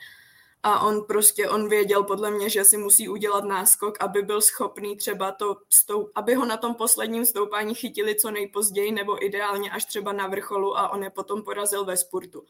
a 0.64 0.80
on 0.80 1.04
prostě, 1.04 1.50
on 1.50 1.70
věděl 1.70 2.04
podle 2.04 2.32
mě, 2.32 2.50
že 2.50 2.66
si 2.66 2.78
musí 2.78 3.10
udělat 3.10 3.44
náskok, 3.44 3.98
aby 4.00 4.22
byl 4.22 4.42
schopný 4.42 4.98
třeba 4.98 5.32
to, 5.32 5.58
stoup, 5.70 6.12
aby 6.16 6.34
ho 6.34 6.46
na 6.46 6.58
tom 6.58 6.76
posledním 6.76 7.26
stoupání 7.26 7.76
chytili 7.76 8.16
co 8.16 8.32
nejpozději 8.32 8.92
nebo 8.92 9.26
ideálně 9.26 9.72
až 9.72 9.86
třeba 9.86 10.14
na 10.14 10.28
vrcholu 10.28 10.78
a 10.78 10.90
on 10.90 11.04
je 11.04 11.10
potom 11.10 11.44
porazil 11.44 11.86
ve 11.86 11.98
spurtu. 11.98 12.44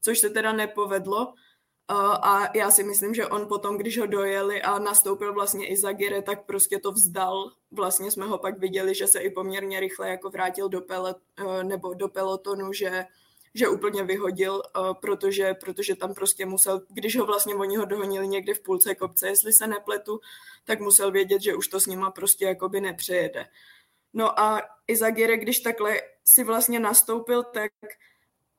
Což 0.00 0.18
se 0.18 0.30
teda 0.30 0.52
nepovedlo, 0.52 1.34
a 2.22 2.56
já 2.56 2.70
si 2.70 2.84
myslím, 2.84 3.14
že 3.14 3.26
on 3.26 3.46
potom, 3.46 3.76
když 3.76 3.98
ho 3.98 4.06
dojeli 4.06 4.62
a 4.62 4.78
nastoupil 4.78 5.32
vlastně 5.34 5.66
i 5.66 5.76
Zagire, 5.76 6.22
tak 6.22 6.46
prostě 6.46 6.78
to 6.78 6.92
vzdal. 6.92 7.52
Vlastně 7.70 8.10
jsme 8.10 8.26
ho 8.26 8.38
pak 8.38 8.58
viděli, 8.58 8.94
že 8.94 9.06
se 9.06 9.20
i 9.20 9.30
poměrně 9.30 9.80
rychle 9.80 10.08
jako 10.08 10.30
vrátil 10.30 10.68
do, 10.68 10.80
pelet, 10.80 11.16
e, 11.36 11.64
nebo 11.64 11.94
do 11.94 12.08
pelotonu, 12.08 12.72
že 12.72 13.04
že 13.54 13.68
úplně 13.68 14.04
vyhodil, 14.04 14.62
uh, 14.78 14.94
protože, 14.94 15.54
protože 15.54 15.96
tam 15.96 16.14
prostě 16.14 16.46
musel, 16.46 16.82
když 16.88 17.16
ho 17.16 17.26
vlastně 17.26 17.54
oni 17.54 17.76
ho 17.76 17.84
dohonili 17.84 18.28
někde 18.28 18.54
v 18.54 18.60
půlce 18.60 18.94
kopce, 18.94 19.28
jestli 19.28 19.52
se 19.52 19.66
nepletu, 19.66 20.20
tak 20.64 20.80
musel 20.80 21.10
vědět, 21.10 21.42
že 21.42 21.54
už 21.54 21.68
to 21.68 21.80
s 21.80 21.86
nima 21.86 22.10
prostě 22.10 22.44
jakoby 22.44 22.80
nepřejede. 22.80 23.46
No 24.12 24.40
a 24.40 24.62
Izagire, 24.86 25.36
když 25.36 25.60
takhle 25.60 26.00
si 26.24 26.44
vlastně 26.44 26.80
nastoupil, 26.80 27.42
tak 27.42 27.72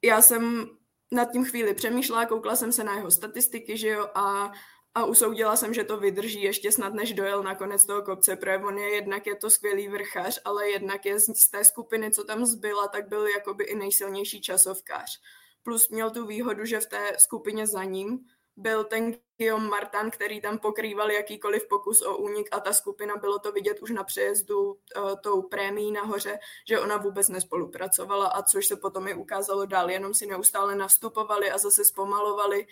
já 0.02 0.22
jsem 0.22 0.70
nad 1.12 1.32
tím 1.32 1.46
chvíli 1.46 1.74
přemýšlela, 1.74 2.26
koukla 2.26 2.56
jsem 2.56 2.72
se 2.72 2.84
na 2.84 2.96
jeho 2.96 3.12
statistiky, 3.12 3.78
že 3.78 3.88
jo, 3.88 4.10
a 4.16 4.52
a 4.96 5.06
usoudila 5.06 5.56
jsem, 5.56 5.74
že 5.74 5.84
to 5.84 5.98
vydrží 5.98 6.42
ještě 6.42 6.72
snad, 6.72 6.94
než 6.94 7.14
dojel 7.14 7.44
na 7.44 7.56
konec 7.56 7.86
toho 7.86 8.02
kopce, 8.02 8.36
protože 8.36 8.58
on 8.58 8.78
je 8.78 8.96
jednak 8.96 9.28
je 9.28 9.36
to 9.36 9.50
skvělý 9.50 9.88
vrchař, 9.88 10.40
ale 10.46 10.70
jednak 10.70 11.06
je 11.06 11.20
z 11.20 11.50
té 11.52 11.66
skupiny, 11.66 12.12
co 12.12 12.24
tam 12.24 12.46
zbyla, 12.46 12.88
tak 12.88 13.08
byl 13.08 13.28
jakoby 13.28 13.64
i 13.64 13.76
nejsilnější 13.76 14.42
časovkář. 14.42 15.22
Plus 15.64 15.90
měl 15.90 16.12
tu 16.12 16.26
výhodu, 16.26 16.66
že 16.66 16.80
v 16.80 16.86
té 16.86 17.12
skupině 17.18 17.68
za 17.68 17.84
ním 17.84 18.20
byl 18.56 18.84
ten 18.84 19.16
Guillaume 19.38 19.70
Martin, 19.70 20.12
který 20.12 20.42
tam 20.42 20.60
pokrýval 20.60 21.12
jakýkoliv 21.12 21.68
pokus 21.68 22.02
o 22.02 22.18
únik 22.18 22.48
a 22.52 22.60
ta 22.60 22.74
skupina, 22.74 23.18
bylo 23.18 23.40
to 23.40 23.52
vidět 23.52 23.82
už 23.82 23.92
na 23.92 24.04
přejezdu 24.04 24.72
uh, 24.72 24.78
tou 25.24 25.42
prémií 25.42 25.92
nahoře, 25.92 26.40
že 26.68 26.80
ona 26.80 26.98
vůbec 26.98 27.30
nespolupracovala 27.30 28.28
a 28.28 28.44
což 28.44 28.66
se 28.66 28.76
potom 28.76 29.08
i 29.08 29.14
ukázalo 29.14 29.66
dál, 29.66 29.90
jenom 29.90 30.14
si 30.14 30.26
neustále 30.26 30.76
nastupovali 30.76 31.52
a 31.52 31.58
zase 31.58 31.86
zpomalovali 31.86 32.68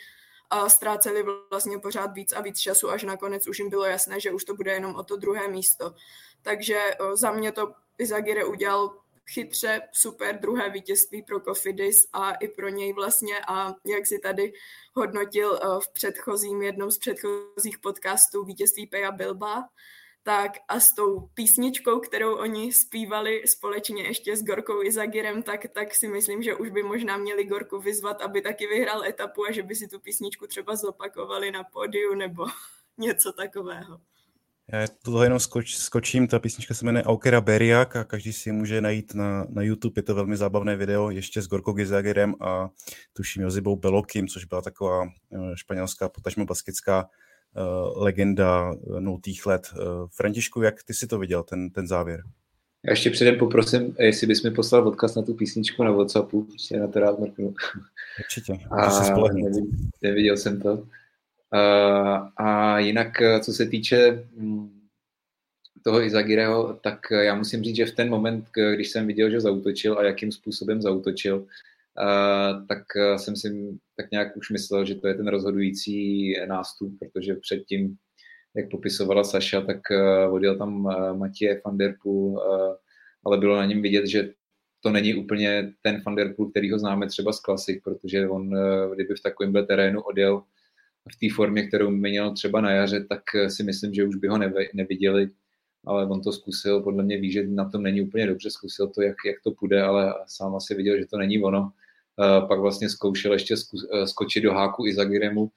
a 0.51 0.69
ztráceli 0.69 1.25
vlastně 1.49 1.79
pořád 1.79 2.13
víc 2.13 2.33
a 2.33 2.41
víc 2.41 2.59
času, 2.59 2.89
až 2.89 3.03
nakonec 3.03 3.47
už 3.47 3.59
jim 3.59 3.69
bylo 3.69 3.85
jasné, 3.85 4.19
že 4.19 4.31
už 4.31 4.43
to 4.43 4.55
bude 4.55 4.71
jenom 4.71 4.95
o 4.95 5.03
to 5.03 5.15
druhé 5.15 5.47
místo. 5.47 5.95
Takže 6.41 6.81
za 7.13 7.31
mě 7.31 7.51
to 7.51 7.73
Izagire 7.97 8.45
udělal 8.45 8.97
chytře, 9.29 9.81
super 9.91 10.39
druhé 10.39 10.69
vítězství 10.69 11.23
pro 11.23 11.39
Kofidis 11.39 12.07
a 12.13 12.31
i 12.31 12.47
pro 12.47 12.69
něj 12.69 12.93
vlastně 12.93 13.39
a 13.47 13.75
jak 13.85 14.07
si 14.07 14.19
tady 14.19 14.53
hodnotil 14.95 15.59
v 15.79 15.93
předchozím, 15.93 16.61
jednom 16.61 16.91
z 16.91 16.97
předchozích 16.97 17.79
podcastů 17.79 18.43
vítězství 18.43 18.87
Peja 18.87 19.11
Bilba, 19.11 19.63
tak 20.23 20.51
a 20.67 20.79
s 20.79 20.93
tou 20.93 21.19
písničkou, 21.19 21.99
kterou 21.99 22.35
oni 22.35 22.73
zpívali 22.73 23.43
společně 23.45 24.03
ještě 24.03 24.37
s 24.37 24.43
Gorkou 24.43 24.83
Izagirem, 24.83 25.43
tak, 25.43 25.65
tak 25.73 25.95
si 25.95 26.07
myslím, 26.07 26.43
že 26.43 26.55
už 26.55 26.69
by 26.69 26.83
možná 26.83 27.17
měli 27.17 27.45
Gorku 27.45 27.79
vyzvat, 27.79 28.21
aby 28.21 28.41
taky 28.41 28.67
vyhrál 28.67 29.03
etapu 29.03 29.45
a 29.45 29.51
že 29.51 29.63
by 29.63 29.75
si 29.75 29.87
tu 29.87 29.99
písničku 29.99 30.47
třeba 30.47 30.75
zopakovali 30.75 31.51
na 31.51 31.63
podiu 31.63 32.15
nebo 32.15 32.45
něco 32.97 33.33
takového. 33.33 34.01
Já 34.73 34.87
to 35.03 35.23
jenom 35.23 35.39
skoč, 35.39 35.75
skočím, 35.75 36.27
ta 36.27 36.39
písnička 36.39 36.73
se 36.73 36.85
jmenuje 36.85 37.03
Aukera 37.03 37.41
Beriak 37.41 37.95
a 37.95 38.03
každý 38.03 38.33
si 38.33 38.51
může 38.51 38.81
najít 38.81 39.13
na, 39.13 39.45
na 39.49 39.61
YouTube, 39.61 39.99
je 39.99 40.03
to 40.03 40.15
velmi 40.15 40.37
zábavné 40.37 40.75
video, 40.75 41.09
ještě 41.09 41.41
s 41.41 41.47
Gorkou 41.47 41.73
Gizagerem 41.73 42.35
a 42.41 42.69
tuším 43.13 43.43
Jozibou 43.43 43.75
Belokim, 43.75 44.27
což 44.27 44.45
byla 44.45 44.61
taková 44.61 45.03
eh, 45.05 45.37
španělská, 45.55 46.09
potažmo 46.09 46.45
baskická 46.45 47.09
legenda 47.95 48.73
eh, 48.73 49.01
nultých 49.01 49.45
let. 49.45 49.67
Uh, 49.73 50.07
Františku, 50.07 50.61
jak 50.61 50.83
ty 50.83 50.93
si 50.93 51.07
to 51.07 51.19
viděl, 51.19 51.43
ten, 51.43 51.69
ten 51.69 51.87
závěr? 51.87 52.23
Já 52.85 52.91
ještě 52.91 53.09
předem 53.09 53.37
poprosím, 53.37 53.95
jestli 53.99 54.27
bys 54.27 54.43
mi 54.43 54.51
poslal 54.51 54.87
odkaz 54.87 55.15
na 55.15 55.21
tu 55.21 55.33
písničku 55.33 55.83
na 55.83 55.91
Whatsappu, 55.91 56.47
ještě 56.53 56.79
na 56.79 56.87
to 56.87 56.99
rád 56.99 57.19
mrknu. 57.19 57.53
Určitě, 58.19 58.53
a 58.71 59.13
neviděl, 59.33 59.63
neviděl 60.01 60.37
jsem 60.37 60.61
to. 60.61 60.73
Uh, 60.73 62.27
a 62.37 62.79
jinak, 62.79 63.07
co 63.41 63.53
se 63.53 63.65
týče 63.65 64.27
mm, 64.35 64.81
toho 65.83 66.01
Izagireho, 66.01 66.79
tak 66.83 66.99
já 67.11 67.35
musím 67.35 67.63
říct, 67.63 67.75
že 67.75 67.85
v 67.85 67.95
ten 67.95 68.09
moment, 68.09 68.45
když 68.75 68.89
jsem 68.89 69.07
viděl, 69.07 69.29
že 69.29 69.41
zautočil 69.41 69.97
a 69.97 70.03
jakým 70.03 70.31
způsobem 70.31 70.81
zautočil, 70.81 71.45
tak 72.67 72.83
jsem 73.17 73.35
si 73.35 73.77
tak 73.97 74.11
nějak 74.11 74.37
už 74.37 74.49
myslel, 74.49 74.85
že 74.85 74.95
to 74.95 75.07
je 75.07 75.13
ten 75.13 75.27
rozhodující 75.27 76.33
nástup, 76.47 76.99
protože 76.99 77.35
předtím, 77.35 77.95
jak 78.55 78.69
popisovala 78.71 79.23
Saša, 79.23 79.61
tak 79.61 79.77
uh, 79.91 80.33
odjel 80.33 80.57
tam 80.57 80.85
uh, 80.85 81.17
Matěje 81.17 81.61
van 81.65 81.77
der 81.77 81.95
Poel, 82.03 82.37
ale 83.25 83.37
bylo 83.37 83.55
na 83.55 83.65
něm 83.65 83.81
vidět, 83.81 84.07
že 84.07 84.33
to 84.83 84.89
není 84.89 85.15
úplně 85.15 85.73
ten 85.81 86.01
van 86.05 86.15
der 86.15 86.33
Poel, 86.33 86.49
který 86.49 86.71
ho 86.71 86.79
známe 86.79 87.07
třeba 87.07 87.33
z 87.33 87.39
klasik, 87.39 87.83
protože 87.83 88.27
on, 88.27 88.55
kdyby 88.93 89.15
v 89.15 89.21
takovémhle 89.23 89.65
terénu 89.65 90.01
odjel 90.01 90.43
v 91.11 91.19
té 91.19 91.35
formě, 91.35 91.67
kterou 91.67 91.89
měl 91.89 92.33
třeba 92.33 92.61
na 92.61 92.71
jaře, 92.71 93.05
tak 93.09 93.21
si 93.47 93.63
myslím, 93.63 93.93
že 93.93 94.05
už 94.05 94.15
by 94.15 94.27
ho 94.27 94.37
neviděli 94.73 95.29
ale 95.85 96.05
on 96.05 96.21
to 96.21 96.31
zkusil, 96.31 96.81
podle 96.81 97.03
mě 97.03 97.17
ví, 97.17 97.31
že 97.31 97.47
na 97.47 97.69
tom 97.69 97.83
není 97.83 98.01
úplně 98.01 98.27
dobře, 98.27 98.49
zkusil 98.49 98.87
to, 98.87 99.01
jak, 99.01 99.15
jak 99.25 99.35
to 99.43 99.51
půjde, 99.51 99.81
ale 99.81 100.13
sám 100.27 100.55
asi 100.55 100.75
viděl, 100.75 100.97
že 100.97 101.05
to 101.05 101.17
není 101.17 101.43
ono. 101.43 101.71
Uh, 102.17 102.47
pak 102.47 102.59
vlastně 102.59 102.89
zkoušel 102.89 103.33
ještě 103.33 103.55
uh, 103.73 104.05
skočit 104.05 104.43
do 104.43 104.53
háku 104.53 104.85
i 104.85 104.93
za 104.93 105.03
Giremu, 105.03 105.51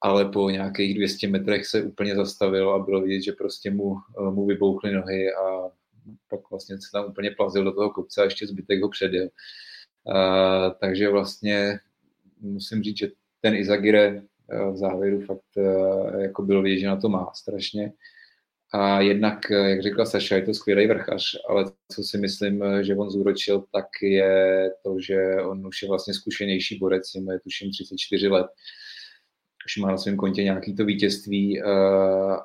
ale 0.00 0.24
po 0.24 0.50
nějakých 0.50 0.94
200 0.94 1.28
metrech 1.28 1.66
se 1.66 1.82
úplně 1.82 2.16
zastavil 2.16 2.70
a 2.70 2.78
bylo 2.78 3.00
vidět, 3.00 3.22
že 3.22 3.32
prostě 3.32 3.70
mu, 3.70 3.84
uh, 3.84 4.34
mu 4.34 4.46
vybouchly 4.46 4.92
nohy 4.92 5.34
a 5.34 5.70
pak 6.30 6.50
vlastně 6.50 6.76
se 6.76 6.88
tam 6.92 7.04
úplně 7.04 7.30
plazil 7.30 7.64
do 7.64 7.72
toho 7.72 7.90
kopce 7.90 8.20
a 8.20 8.24
ještě 8.24 8.46
zbytek 8.46 8.82
ho 8.82 8.88
předjel. 8.88 9.28
Uh, 10.04 10.72
takže 10.80 11.10
vlastně 11.10 11.78
musím 12.40 12.82
říct, 12.82 12.98
že 12.98 13.08
ten 13.40 13.54
Izagire 13.54 14.22
v 14.72 14.76
závěru 14.76 15.20
fakt 15.20 15.64
jako 16.18 16.42
bylo 16.42 16.62
vidět, 16.62 16.80
že 16.80 16.86
na 16.86 16.96
to 16.96 17.08
má 17.08 17.30
strašně. 17.34 17.92
A 18.74 19.00
jednak, 19.00 19.50
eh, 19.50 19.70
jak 19.70 19.82
řekla 19.82 20.06
Saša, 20.06 20.36
je 20.36 20.42
to 20.42 20.54
skvělý 20.54 20.86
vrchař, 20.86 21.36
ale 21.48 21.64
co 21.92 22.02
si 22.02 22.18
myslím, 22.18 22.62
eh, 22.62 22.84
že 22.84 22.96
on 22.96 23.10
zúročil, 23.10 23.64
tak 23.72 23.86
je 24.02 24.70
to, 24.84 24.96
že 25.00 25.36
on 25.42 25.66
už 25.66 25.82
je 25.82 25.88
vlastně 25.88 26.14
zkušenější 26.14 26.78
borec, 26.78 27.02
je 27.14 27.40
tuším 27.40 27.70
34 27.70 28.28
let, 28.28 28.46
už 29.66 29.76
má 29.76 29.88
na 29.88 29.96
svém 29.96 30.16
kontě 30.16 30.42
nějaký 30.42 30.74
to 30.74 30.84
vítězství 30.84 31.60
eh, 31.60 31.64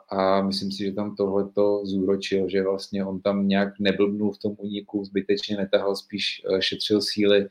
a 0.10 0.42
myslím 0.42 0.72
si, 0.72 0.84
že 0.84 0.92
tam 0.92 1.16
tohle 1.16 1.50
to 1.56 1.86
zúročil, 1.86 2.50
že 2.50 2.64
vlastně 2.64 3.06
on 3.06 3.22
tam 3.22 3.48
nějak 3.48 3.74
neblbnul 3.80 4.32
v 4.34 4.40
tom 4.40 4.56
úniku, 4.58 5.06
zbytečně 5.06 5.58
netahal, 5.58 5.96
spíš 5.96 6.42
šetřil 6.60 7.02
síly 7.02 7.50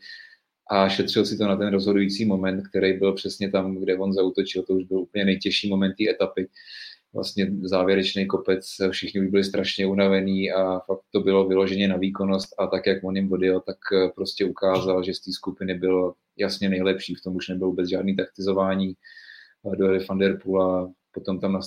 a 0.70 0.88
šetřil 0.88 1.26
si 1.26 1.38
to 1.38 1.44
na 1.44 1.56
ten 1.56 1.68
rozhodující 1.68 2.24
moment, 2.24 2.68
který 2.68 2.98
byl 2.98 3.12
přesně 3.12 3.50
tam, 3.50 3.76
kde 3.76 3.98
on 3.98 4.12
zautočil, 4.12 4.62
to 4.62 4.74
už 4.74 4.84
byl 4.84 4.98
úplně 4.98 5.24
nejtěžší 5.24 5.68
moment 5.68 5.94
té 5.98 6.10
etapy 6.10 6.48
vlastně 7.14 7.50
závěrečný 7.62 8.26
kopec, 8.26 8.66
všichni 8.90 9.20
byli 9.20 9.44
strašně 9.44 9.86
unavení 9.86 10.52
a 10.52 10.78
fakt 10.78 11.02
to 11.12 11.20
bylo 11.20 11.48
vyloženě 11.48 11.88
na 11.88 11.96
výkonnost 11.96 12.54
a 12.58 12.66
tak, 12.66 12.86
jak 12.86 13.04
on 13.04 13.16
jim 13.16 13.32
odjel, 13.32 13.60
tak 13.60 13.76
eh, 13.92 14.08
prostě 14.14 14.44
ukázal, 14.44 15.02
že 15.04 15.14
z 15.14 15.20
té 15.20 15.32
skupiny 15.32 15.74
byl 15.74 16.12
jasně 16.36 16.68
nejlepší, 16.68 17.14
v 17.14 17.22
tom 17.22 17.36
už 17.36 17.48
nebylo 17.48 17.70
vůbec 17.70 17.88
žádný 17.88 18.16
taktizování, 18.16 18.94
dojeli 19.76 20.04
Van 20.08 20.18
Der 20.18 20.38
Poel 20.42 20.70
a 20.70 20.92
potom 21.12 21.40
tam 21.40 21.60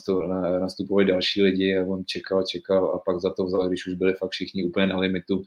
nastupovali 0.60 1.06
další 1.06 1.42
lidi 1.42 1.78
a 1.78 1.86
on 1.86 2.06
čekal, 2.06 2.44
čekal 2.44 2.86
a 2.86 3.00
pak 3.00 3.20
za 3.20 3.34
to 3.34 3.46
vzal, 3.46 3.68
když 3.68 3.88
už 3.88 3.94
byli 3.94 4.14
fakt 4.14 4.32
všichni 4.32 4.64
úplně 4.64 4.88
na 4.88 5.00
limitu 5.00 5.44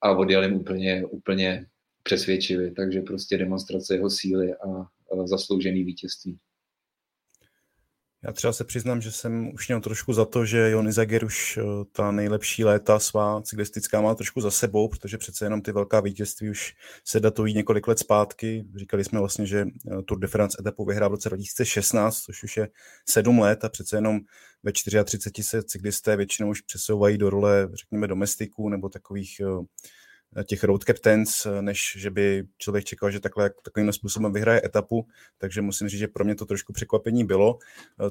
a 0.00 0.10
odjel 0.10 0.42
jim 0.42 0.54
úplně, 0.54 1.06
úplně 1.06 1.66
přesvědčivě, 2.02 2.72
takže 2.74 3.00
prostě 3.00 3.38
demonstrace 3.38 3.94
jeho 3.94 4.10
síly 4.10 4.54
a 4.54 4.88
zasloužený 5.24 5.84
vítězství. 5.84 6.38
Já 8.24 8.32
třeba 8.32 8.52
se 8.52 8.64
přiznám, 8.64 9.00
že 9.00 9.12
jsem 9.12 9.54
už 9.54 9.68
měl 9.68 9.80
trošku 9.80 10.12
za 10.12 10.24
to, 10.24 10.44
že 10.44 10.70
Jon 10.70 10.88
Izager 10.88 11.24
už 11.24 11.56
eh, 11.56 11.62
ta 11.92 12.10
nejlepší 12.10 12.64
léta 12.64 12.98
svá 12.98 13.42
cyklistická 13.42 14.00
má 14.00 14.14
trošku 14.14 14.40
za 14.40 14.50
sebou, 14.50 14.88
protože 14.88 15.18
přece 15.18 15.46
jenom 15.46 15.62
ty 15.62 15.72
velká 15.72 16.00
vítězství 16.00 16.50
už 16.50 16.74
se 17.04 17.20
datují 17.20 17.54
několik 17.54 17.88
let 17.88 17.98
zpátky. 17.98 18.64
Říkali 18.76 19.04
jsme 19.04 19.18
vlastně, 19.18 19.46
že 19.46 19.60
eh, 19.60 20.02
Tour 20.02 20.18
de 20.18 20.26
France 20.26 20.56
etapu 20.60 20.84
vyhrál 20.84 21.10
v 21.10 21.12
roce 21.12 21.28
2016, 21.28 22.20
což 22.20 22.42
už 22.42 22.56
je 22.56 22.68
sedm 23.08 23.38
let 23.38 23.64
a 23.64 23.68
přece 23.68 23.96
jenom 23.96 24.20
ve 24.62 24.72
34 24.72 25.42
se 25.42 25.62
cyklisté 25.62 26.16
většinou 26.16 26.50
už 26.50 26.60
přesouvají 26.60 27.18
do 27.18 27.30
role, 27.30 27.68
řekněme, 27.74 28.06
domestiků 28.06 28.68
nebo 28.68 28.88
takových 28.88 29.40
uh, 29.40 29.64
těch 30.46 30.64
road 30.64 30.84
captains, 30.84 31.46
než 31.60 31.96
že 31.98 32.10
by 32.10 32.44
člověk 32.58 32.84
čekal, 32.84 33.10
že 33.10 33.20
takhle, 33.20 33.50
takovým 33.62 33.92
způsobem 33.92 34.32
vyhraje 34.32 34.60
etapu, 34.64 35.06
takže 35.38 35.62
musím 35.62 35.88
říct, 35.88 36.00
že 36.00 36.08
pro 36.08 36.24
mě 36.24 36.34
to 36.34 36.46
trošku 36.46 36.72
překvapení 36.72 37.24
bylo. 37.24 37.58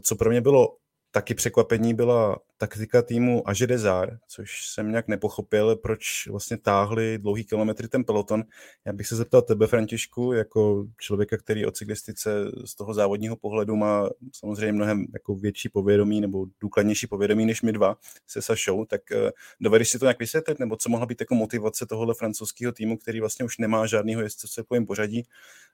Co 0.01 0.15
pro 0.15 0.29
mě 0.29 0.41
bylo 0.41 0.77
taky 1.17 1.33
překvapení 1.33 1.93
byla 1.93 2.39
taktika 2.57 3.01
týmu 3.01 3.49
Aže 3.49 3.67
Desar, 3.67 4.17
což 4.27 4.67
jsem 4.67 4.89
nějak 4.89 5.07
nepochopil, 5.07 5.75
proč 5.75 6.27
vlastně 6.27 6.57
táhli 6.57 7.17
dlouhý 7.17 7.43
kilometry 7.43 7.87
ten 7.87 8.03
peloton. 8.03 8.43
Já 8.85 8.93
bych 8.93 9.07
se 9.07 9.15
zeptal 9.15 9.41
tebe, 9.41 9.67
Františku, 9.67 10.33
jako 10.33 10.85
člověka, 10.97 11.37
který 11.37 11.65
o 11.65 11.71
cyklistice 11.71 12.29
z 12.65 12.75
toho 12.75 12.93
závodního 12.93 13.35
pohledu 13.35 13.75
má 13.75 14.09
samozřejmě 14.31 14.73
mnohem 14.73 15.05
jako 15.13 15.35
větší 15.35 15.69
povědomí 15.69 16.21
nebo 16.21 16.45
důkladnější 16.61 17.07
povědomí 17.07 17.45
než 17.45 17.61
my 17.61 17.71
dva 17.71 17.97
se 18.27 18.41
Sašou, 18.41 18.85
tak 18.85 19.11
eh, 19.11 19.31
dovedeš 19.59 19.89
si 19.89 19.99
to 19.99 20.05
nějak 20.05 20.19
vysvětlit, 20.19 20.59
nebo 20.59 20.75
co 20.75 20.89
mohla 20.89 21.05
být 21.05 21.19
jako 21.21 21.35
motivace 21.35 21.85
tohohle 21.85 22.13
francouzského 22.13 22.71
týmu, 22.71 22.97
který 22.97 23.19
vlastně 23.19 23.45
už 23.45 23.57
nemá 23.57 23.85
žádného 23.85 24.21
jezdce 24.21 24.47
v 24.47 24.51
celkovém 24.51 24.85
pořadí, 24.85 25.23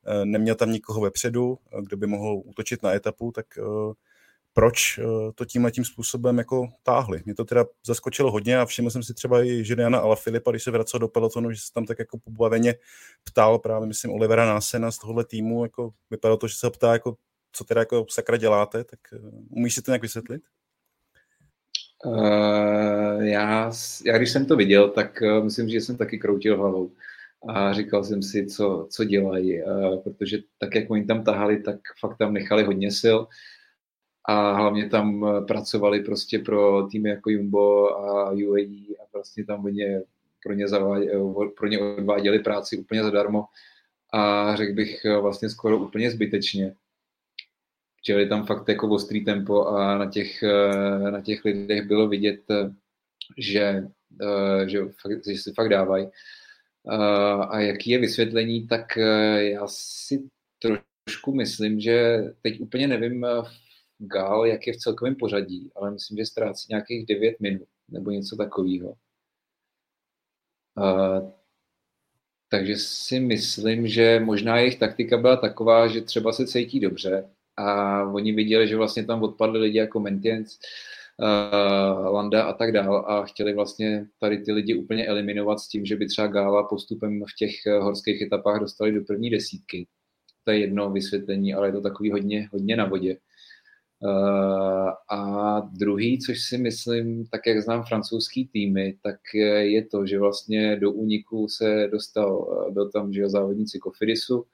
eh, 0.05 0.25
neměl 0.25 0.55
tam 0.55 0.71
nikoho 0.71 1.01
vepředu, 1.01 1.57
eh, 1.71 1.81
kdo 1.81 1.97
by 1.97 2.07
mohl 2.07 2.41
útočit 2.45 2.83
na 2.83 2.93
etapu, 2.93 3.31
tak 3.31 3.45
proč 4.53 5.00
eh, 5.00 5.03
to 5.36 5.45
tímhle 5.45 5.72
tím 5.72 5.86
způsobem 5.86 6.38
jako 6.38 6.67
táhli. 6.83 7.22
Mě 7.25 7.36
to 7.36 7.45
teda 7.45 7.65
zaskočilo 7.86 8.31
hodně 8.31 8.60
a 8.60 8.65
všiml 8.65 8.89
jsem 8.89 9.03
si 9.03 9.13
třeba 9.13 9.43
i 9.43 9.63
Žiliana 9.63 10.00
Alaphilippa, 10.00 10.51
když 10.51 10.63
se 10.63 10.72
vracel 10.72 11.00
do 11.00 11.07
pelotonu, 11.07 11.51
že 11.51 11.60
se 11.60 11.74
tam 11.74 11.86
tak 11.86 12.00
jako 12.00 12.17
pobaveně 12.17 12.75
ptal 13.24 13.60
právě, 13.60 13.88
myslím, 13.88 14.12
Olivera 14.12 14.45
Násena 14.45 14.91
z 14.91 14.98
tohohle 14.98 15.25
týmu, 15.25 15.63
jako 15.63 15.91
vypadalo 16.10 16.38
to, 16.38 16.48
že 16.48 16.55
se 16.55 16.67
ho 16.67 16.72
ptá, 16.72 16.93
jako, 16.93 17.17
co 17.51 17.63
teda 17.63 17.81
jako 17.81 18.05
sakra 18.10 18.38
děláte, 18.38 18.83
tak 18.83 19.00
eh, 19.13 19.17
umíš 19.50 19.75
si 19.75 19.81
to 19.81 19.91
nějak 19.91 20.01
vysvětlit? 20.01 20.41
Uh, 22.05 23.24
já, 23.24 23.72
já, 24.05 24.17
když 24.17 24.31
jsem 24.31 24.45
to 24.45 24.55
viděl, 24.55 24.89
tak 24.89 25.22
uh, 25.22 25.43
myslím, 25.43 25.69
že 25.69 25.81
jsem 25.81 25.98
taky 25.98 26.17
kroutil 26.17 26.57
hlavou 26.57 26.91
a 27.48 27.74
říkal 27.74 28.03
jsem 28.03 28.24
si, 28.24 28.45
co, 28.45 28.88
co 28.91 29.03
dělají, 29.03 29.63
uh, 29.63 30.03
protože 30.03 30.38
tak, 30.57 30.75
jak 30.75 30.91
oni 30.91 31.05
tam 31.05 31.24
tahali, 31.24 31.62
tak 31.62 31.79
fakt 32.00 32.17
tam 32.17 32.33
nechali 32.33 32.63
hodně 32.63 32.91
sil. 33.01 33.17
Uh, 33.19 33.27
a 34.25 34.53
hlavně 34.53 34.89
tam 34.89 35.25
eh, 35.25 35.46
pracovali 35.46 36.00
prostě 36.00 36.39
pro 36.39 36.88
týmy 36.88 37.10
jako 37.10 37.30
Jumbo 37.30 37.98
a 37.98 38.32
UAE 38.32 38.96
a 39.03 39.06
prostě 39.12 39.44
tam 39.44 39.65
oni 39.65 40.00
pro 40.44 40.53
ně, 40.53 40.68
zavádě, 40.68 41.12
eh, 41.12 41.50
pro 41.58 41.68
ně 41.68 41.80
odváděli 41.80 42.39
práci 42.39 42.77
úplně 42.77 43.03
zadarmo 43.03 43.46
a 44.13 44.56
řekl 44.56 44.74
bych 44.74 45.06
eh, 45.06 45.18
vlastně 45.18 45.50
skoro 45.50 45.77
úplně 45.77 46.12
zbytečně. 46.12 46.75
Čili 48.06 48.30
tam 48.30 48.46
fakt 48.46 48.70
jako 48.70 48.89
ostrý 48.89 49.25
tempo 49.25 49.68
a 49.68 49.98
na 49.98 50.12
těch, 50.12 50.44
na 51.10 51.22
těch 51.22 51.46
lidech 51.46 51.88
bylo 51.88 52.08
vidět, 52.08 52.42
že, 53.38 53.88
že, 54.68 54.80
že 55.25 55.38
si 55.38 55.53
fakt 55.53 55.70
dávají. 55.70 56.08
A 57.50 57.60
jaký 57.60 57.89
je 57.89 58.00
vysvětlení, 58.00 58.68
tak 58.68 58.98
já 59.38 59.68
si 59.68 60.30
trošku 60.60 61.36
myslím, 61.36 61.80
že 61.80 62.24
teď 62.42 62.62
úplně 62.62 62.88
nevím 62.88 63.25
Gal, 64.07 64.45
jak 64.45 64.67
je 64.67 64.74
v 64.74 64.77
celkovém 64.77 65.15
pořadí, 65.15 65.72
ale 65.75 65.91
myslím, 65.91 66.17
že 66.17 66.25
ztrácí 66.25 66.67
nějakých 66.69 67.05
9 67.05 67.39
minut 67.39 67.67
nebo 67.89 68.12
něco 68.12 68.36
takového. 68.36 68.95
Uh, 70.77 71.31
takže 72.50 72.75
si 72.75 73.19
myslím, 73.19 73.88
že 73.88 74.19
možná 74.19 74.57
jejich 74.57 74.79
taktika 74.79 75.17
byla 75.17 75.36
taková, 75.36 75.88
že 75.88 76.01
třeba 76.01 76.31
se 76.33 76.48
cítí 76.48 76.79
dobře 76.79 77.29
a 77.57 78.03
oni 78.03 78.31
viděli, 78.31 78.68
že 78.68 78.75
vlastně 78.75 79.05
tam 79.05 79.24
odpadli 79.24 79.59
lidi 79.59 79.77
jako 79.77 80.00
Mentiens, 80.00 80.59
uh, 81.18 82.13
Landa 82.13 82.44
a 82.44 82.53
tak 82.53 82.72
dál 82.72 83.05
a 83.07 83.25
chtěli 83.25 83.53
vlastně 83.53 84.07
tady 84.20 84.37
ty 84.37 84.51
lidi 84.51 84.75
úplně 84.75 85.07
eliminovat 85.07 85.59
s 85.59 85.68
tím, 85.68 85.85
že 85.85 85.96
by 85.96 86.07
třeba 86.07 86.27
Gála 86.27 86.68
postupem 86.68 87.24
v 87.24 87.35
těch 87.37 87.66
horských 87.66 88.22
etapách 88.22 88.59
dostali 88.59 88.92
do 88.92 89.01
první 89.01 89.29
desítky. 89.29 89.87
To 90.44 90.51
je 90.51 90.59
jedno 90.59 90.89
vysvětlení, 90.89 91.53
ale 91.53 91.68
je 91.68 91.72
to 91.72 91.81
takový 91.81 92.11
hodně, 92.11 92.50
hodně 92.51 92.75
na 92.75 92.85
vodě. 92.85 93.18
Eh, 94.05 94.92
a 95.09 95.59
druhý, 95.59 96.20
což 96.20 96.42
si 96.42 96.57
myslím, 96.57 97.25
tak 97.25 97.48
jak 97.48 97.61
znám 97.61 97.83
francouzský 97.83 98.48
týmy, 98.48 98.98
tak 99.03 99.16
je 99.59 99.85
to, 99.85 100.05
že 100.05 100.20
vlastně 100.20 100.75
do 100.75 100.92
úniku 100.92 101.48
se 101.48 101.87
dostal, 101.92 102.66
eh, 102.70 102.72
byl 102.72 102.89
tam 102.89 103.13
že 103.13 103.29
závodníci 103.29 103.79
Kofidisu, 103.79 104.46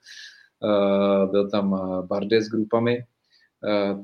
eh, 0.64 1.26
byl 1.26 1.50
tam 1.50 1.70
Bardet 2.06 2.42
s 2.42 2.48
grupami, 2.48 3.04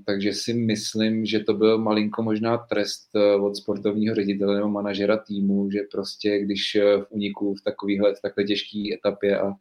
takže 0.06 0.32
si 0.32 0.54
myslím, 0.54 1.26
že 1.26 1.40
to 1.40 1.54
byl 1.54 1.78
malinko 1.78 2.22
možná 2.22 2.58
trest 2.58 3.08
od 3.40 3.56
sportovního 3.56 4.14
ředitele 4.14 4.56
nebo 4.56 4.68
manažera 4.68 5.16
týmu, 5.16 5.70
že 5.70 5.80
prostě 5.92 6.38
když 6.38 6.76
v 6.80 7.06
úniku 7.10 7.54
v 7.54 7.62
takovýhle, 7.62 8.14
v 8.14 8.22
takhle 8.22 8.44
těžké 8.44 8.78
etapě 8.94 9.40
a 9.40 9.52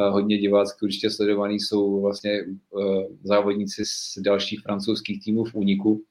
hodně 0.00 0.38
divácky 0.38 0.78
určitě 0.82 1.10
sledovaný 1.10 1.60
jsou 1.60 2.02
vlastně 2.02 2.32
eh, 2.32 3.06
závodníci 3.22 3.82
z 3.84 4.18
dalších 4.18 4.60
francouzských 4.60 5.24
týmů 5.24 5.44
v 5.44 5.54
úniku, 5.54 6.04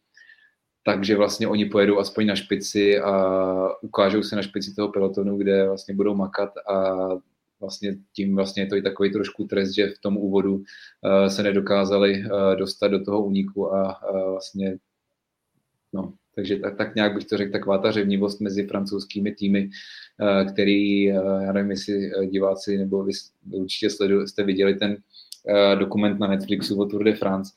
takže 0.85 1.17
vlastně 1.17 1.47
oni 1.47 1.65
pojedou 1.65 1.99
aspoň 1.99 2.25
na 2.25 2.35
špici 2.35 2.99
a 2.99 3.35
ukážou 3.81 4.23
se 4.23 4.35
na 4.35 4.41
špici 4.41 4.73
toho 4.75 4.91
pelotonu, 4.91 5.37
kde 5.37 5.67
vlastně 5.67 5.95
budou 5.95 6.15
makat 6.15 6.49
a 6.69 7.07
vlastně 7.59 7.95
tím 8.13 8.35
vlastně 8.35 8.63
je 8.63 8.67
to 8.67 8.75
i 8.75 8.81
takový 8.81 9.11
trošku 9.11 9.43
trest, 9.43 9.75
že 9.75 9.87
v 9.87 9.99
tom 9.99 10.17
úvodu 10.17 10.55
uh, 10.55 10.63
se 11.27 11.43
nedokázali 11.43 12.23
dostat 12.55 12.87
do 12.87 13.03
toho 13.03 13.25
úniku 13.25 13.75
a 13.75 13.99
vlastně 14.31 14.77
no, 15.93 16.13
takže 16.35 16.55
tak, 16.55 16.77
tak 16.77 16.95
nějak 16.95 17.13
bych 17.13 17.25
to 17.25 17.37
řekl, 17.37 17.51
taková 17.51 17.77
ta 17.77 17.91
řevnivost 17.91 18.41
mezi 18.41 18.67
francouzskými 18.67 19.31
týmy, 19.31 19.69
eh, 20.21 20.45
který, 20.45 21.11
eh, 21.11 21.15
já 21.43 21.51
nevím, 21.51 21.71
jestli 21.71 22.11
eh, 22.11 22.25
diváci 22.25 22.77
nebo 22.77 23.03
vy 23.03 23.11
určitě 23.51 23.89
sledu, 23.89 24.27
jste 24.27 24.43
viděli 24.43 24.75
ten 24.75 24.97
dokument 25.79 26.19
na 26.19 26.27
Netflixu 26.27 26.81
o 26.81 26.85
Tour 26.85 27.03
de 27.03 27.15
France, 27.15 27.51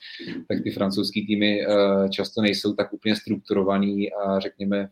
tak 0.49 0.63
ty 0.63 0.71
francouzský 0.71 1.27
týmy 1.27 1.67
často 2.11 2.43
nejsou 2.43 2.75
tak 2.75 2.93
úplně 2.93 3.17
strukturovaný 3.17 4.13
a 4.13 4.41
řekněme, 4.41 4.89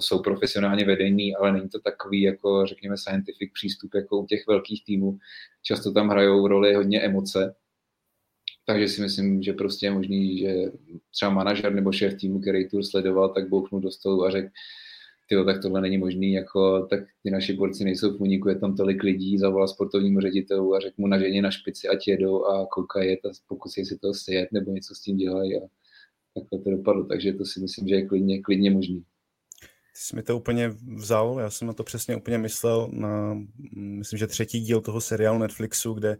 jsou 0.00 0.22
profesionálně 0.22 0.84
vedení, 0.84 1.36
ale 1.36 1.52
není 1.52 1.68
to 1.68 1.78
takový 1.80 2.22
jako 2.22 2.66
řekněme 2.66 2.96
scientific 2.96 3.50
přístup 3.52 3.94
jako 3.94 4.18
u 4.18 4.26
těch 4.26 4.46
velkých 4.48 4.84
týmů. 4.84 5.18
Často 5.62 5.92
tam 5.92 6.08
hrajou 6.08 6.48
roli 6.48 6.74
hodně 6.74 7.00
emoce 7.00 7.54
takže 8.66 8.88
si 8.88 9.02
myslím, 9.02 9.42
že 9.42 9.52
prostě 9.52 9.86
je 9.86 9.90
možný, 9.90 10.38
že 10.38 10.54
třeba 11.10 11.32
manažer 11.32 11.74
nebo 11.74 11.92
šéf 11.92 12.14
týmu, 12.14 12.40
který 12.40 12.68
tour 12.68 12.82
sledoval, 12.84 13.28
tak 13.28 13.48
bouchnul 13.48 13.80
do 13.80 13.90
stolu 13.90 14.24
a 14.24 14.30
řekl, 14.30 14.48
tyjo, 15.28 15.44
tak 15.44 15.62
tohle 15.62 15.80
není 15.80 15.98
možný, 15.98 16.32
jako, 16.32 16.86
tak 16.90 17.00
ty 17.22 17.30
naši 17.30 17.52
borci 17.52 17.84
nejsou 17.84 18.16
v 18.16 18.20
úniku, 18.20 18.48
je 18.48 18.58
tam 18.58 18.76
tolik 18.76 19.02
lidí, 19.02 19.38
zavolal 19.38 19.68
sportovnímu 19.68 20.20
ředitelu 20.20 20.74
a 20.74 20.80
řekl 20.80 20.94
mu 20.98 21.06
na 21.06 21.18
ženě 21.18 21.42
na 21.42 21.50
špici, 21.50 21.88
ať 21.88 22.08
jedou 22.08 22.44
a 22.44 22.66
koukají 22.66 23.16
a 23.16 23.30
pokusí 23.48 23.84
si 23.84 23.98
to 23.98 24.14
sjet 24.14 24.48
nebo 24.52 24.70
něco 24.70 24.94
s 24.94 25.00
tím 25.00 25.16
dělají 25.16 25.56
a 25.56 25.60
takhle 26.34 26.58
to 26.58 26.70
dopadlo, 26.70 27.04
takže 27.04 27.32
to 27.32 27.44
si 27.44 27.60
myslím, 27.60 27.88
že 27.88 27.94
je 27.94 28.06
klidně, 28.06 28.42
klidně 28.42 28.70
možný. 28.70 29.04
Ty 29.94 30.00
jsi 30.00 30.16
mi 30.16 30.22
to 30.22 30.36
úplně 30.36 30.68
vzal, 30.96 31.36
já 31.40 31.50
jsem 31.50 31.68
na 31.68 31.74
to 31.74 31.84
přesně 31.84 32.16
úplně 32.16 32.38
myslel 32.38 32.88
na, 32.92 33.38
myslím, 33.74 34.18
že 34.18 34.26
třetí 34.26 34.60
díl 34.60 34.80
toho 34.80 35.00
seriálu 35.00 35.38
Netflixu, 35.38 35.92
kde 35.92 36.16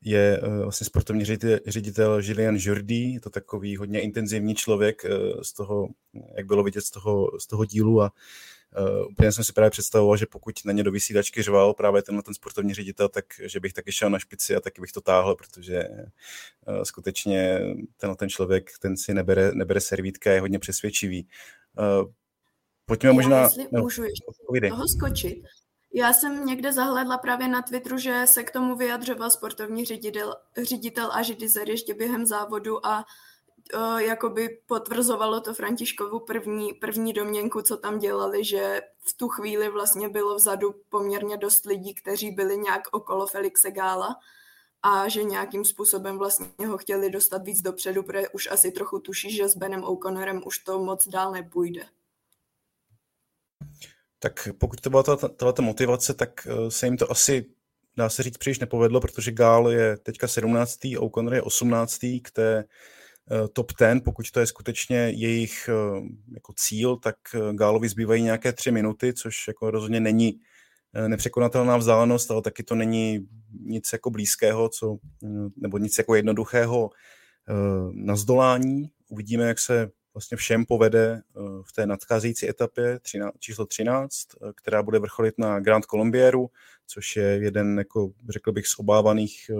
je 0.00 0.40
uh, 0.42 0.62
vlastně 0.62 0.84
sportovní 0.84 1.24
ředitel, 1.66 2.20
Julien 2.22 2.56
Jordi, 2.60 3.12
je 3.12 3.20
to 3.20 3.30
takový 3.30 3.76
hodně 3.76 4.00
intenzivní 4.00 4.54
člověk 4.54 5.04
uh, 5.04 5.40
z 5.42 5.52
toho, 5.52 5.88
jak 6.36 6.46
bylo 6.46 6.64
vidět 6.64 6.80
z 6.80 6.90
toho, 6.90 7.30
z 7.40 7.46
toho 7.46 7.64
dílu 7.64 8.02
a 8.02 8.12
Uh, 8.78 9.06
úplně 9.10 9.32
jsem 9.32 9.44
si 9.44 9.52
právě 9.52 9.70
představoval, 9.70 10.16
že 10.16 10.26
pokud 10.26 10.54
na 10.64 10.72
ně 10.72 10.82
do 10.82 10.90
vysílačky 10.90 11.42
řval 11.42 11.74
právě 11.74 12.02
tenhle 12.02 12.22
ten 12.22 12.34
sportovní 12.34 12.74
ředitel, 12.74 13.08
tak 13.08 13.24
že 13.40 13.60
bych 13.60 13.72
taky 13.72 13.92
šel 13.92 14.10
na 14.10 14.18
špici 14.18 14.56
a 14.56 14.60
taky 14.60 14.80
bych 14.80 14.92
to 14.92 15.00
táhl, 15.00 15.34
protože 15.34 15.88
uh, 16.68 16.82
skutečně 16.82 17.60
tenhle 17.96 18.16
ten 18.16 18.28
člověk, 18.28 18.70
ten 18.80 18.96
si 18.96 19.14
nebere, 19.14 19.52
nebere 19.54 19.80
servítka, 19.80 20.32
je 20.32 20.40
hodně 20.40 20.58
přesvědčivý. 20.58 21.28
Uh, 21.78 22.10
Pojďme 22.92 23.08
Já 23.08 23.12
možná... 23.12 23.42
Jestli 23.42 23.66
no, 23.72 23.82
můžu 23.82 24.04
ještě 24.04 24.24
povídej. 24.46 24.70
toho 24.70 24.88
skočit. 24.88 25.44
Já 25.94 26.12
jsem 26.12 26.46
někde 26.46 26.72
zahledla 26.72 27.18
právě 27.18 27.48
na 27.48 27.62
Twitteru, 27.62 27.98
že 27.98 28.22
se 28.26 28.42
k 28.42 28.50
tomu 28.50 28.76
vyjadřoval 28.76 29.30
sportovní 29.30 29.84
ředitel, 29.84 30.36
ředitel 30.62 31.10
a 31.12 31.22
Židizer 31.22 31.70
ještě 31.70 31.94
během 31.94 32.26
závodu 32.26 32.86
a 32.86 33.04
uh, 33.74 33.98
jakoby 33.98 34.58
potvrzovalo 34.66 35.40
to 35.40 35.54
Františkovu 35.54 36.20
první, 36.20 36.72
první 36.72 37.12
domněnku, 37.12 37.62
co 37.62 37.76
tam 37.76 37.98
dělali, 37.98 38.44
že 38.44 38.80
v 39.00 39.16
tu 39.16 39.28
chvíli 39.28 39.68
vlastně 39.68 40.08
bylo 40.08 40.34
vzadu 40.34 40.74
poměrně 40.88 41.36
dost 41.36 41.66
lidí, 41.66 41.94
kteří 41.94 42.30
byli 42.30 42.58
nějak 42.58 42.82
okolo 42.92 43.26
Felixe 43.26 43.70
Gála 43.70 44.16
a 44.82 45.08
že 45.08 45.24
nějakým 45.24 45.64
způsobem 45.64 46.18
vlastně 46.18 46.66
ho 46.66 46.78
chtěli 46.78 47.10
dostat 47.10 47.44
víc 47.44 47.60
dopředu, 47.60 48.02
protože 48.02 48.28
už 48.28 48.48
asi 48.50 48.72
trochu 48.72 48.98
tuší, 48.98 49.36
že 49.36 49.48
s 49.48 49.56
Benem 49.56 49.84
O'Connorem 49.84 50.42
už 50.46 50.58
to 50.58 50.78
moc 50.78 51.08
dál 51.08 51.32
nepůjde. 51.32 51.86
Tak 54.18 54.48
pokud 54.58 54.80
to 54.80 54.90
byla 54.90 55.02
ta, 55.52 55.62
motivace, 55.62 56.14
tak 56.14 56.46
eh, 56.46 56.70
se 56.70 56.86
jim 56.86 56.96
to 56.96 57.10
asi 57.10 57.44
dá 57.96 58.08
se 58.08 58.22
říct 58.22 58.38
příliš 58.38 58.58
nepovedlo, 58.58 59.00
protože 59.00 59.32
Gál 59.32 59.70
je 59.70 59.96
teďka 59.96 60.28
17. 60.28 60.78
O'Connor 60.98 61.34
je 61.34 61.42
18. 61.42 61.98
k 62.22 62.30
té 62.32 62.58
eh, 62.58 63.48
top 63.52 63.72
10, 63.80 64.04
pokud 64.04 64.30
to 64.30 64.40
je 64.40 64.46
skutečně 64.46 64.96
jejich 64.96 65.68
eh, 65.68 66.00
jako 66.34 66.52
cíl, 66.56 66.96
tak 66.96 67.16
Gálovi 67.52 67.88
zbývají 67.88 68.22
nějaké 68.22 68.52
tři 68.52 68.70
minuty, 68.70 69.12
což 69.14 69.48
jako 69.48 69.70
rozhodně 69.70 70.00
není 70.00 70.32
nepřekonatelná 71.06 71.76
vzdálenost, 71.76 72.30
ale 72.30 72.42
taky 72.42 72.62
to 72.62 72.74
není 72.74 73.28
nic 73.60 73.92
jako 73.92 74.10
blízkého, 74.10 74.68
co, 74.68 74.96
nebo 75.56 75.78
nic 75.78 75.98
jako 75.98 76.14
jednoduchého 76.14 76.90
na 77.92 78.16
zdolání. 78.16 78.90
Uvidíme, 79.08 79.44
jak 79.44 79.58
se 79.58 79.90
vlastně 80.14 80.36
všem 80.36 80.64
povede 80.64 81.22
eh, 81.22 81.40
v 81.62 81.72
té 81.72 81.86
nadcházející 81.86 82.48
etapě 82.48 82.98
13, 82.98 83.38
číslo 83.38 83.66
13, 83.66 84.28
eh, 84.34 84.52
která 84.54 84.82
bude 84.82 84.98
vrcholit 84.98 85.38
na 85.38 85.60
Grand 85.60 85.84
Colombieru, 85.84 86.50
což 86.86 87.16
je 87.16 87.24
jeden, 87.24 87.78
jako 87.78 88.12
řekl 88.28 88.52
bych, 88.52 88.66
z 88.66 88.78
obávaných 88.78 89.50
eh, 89.50 89.54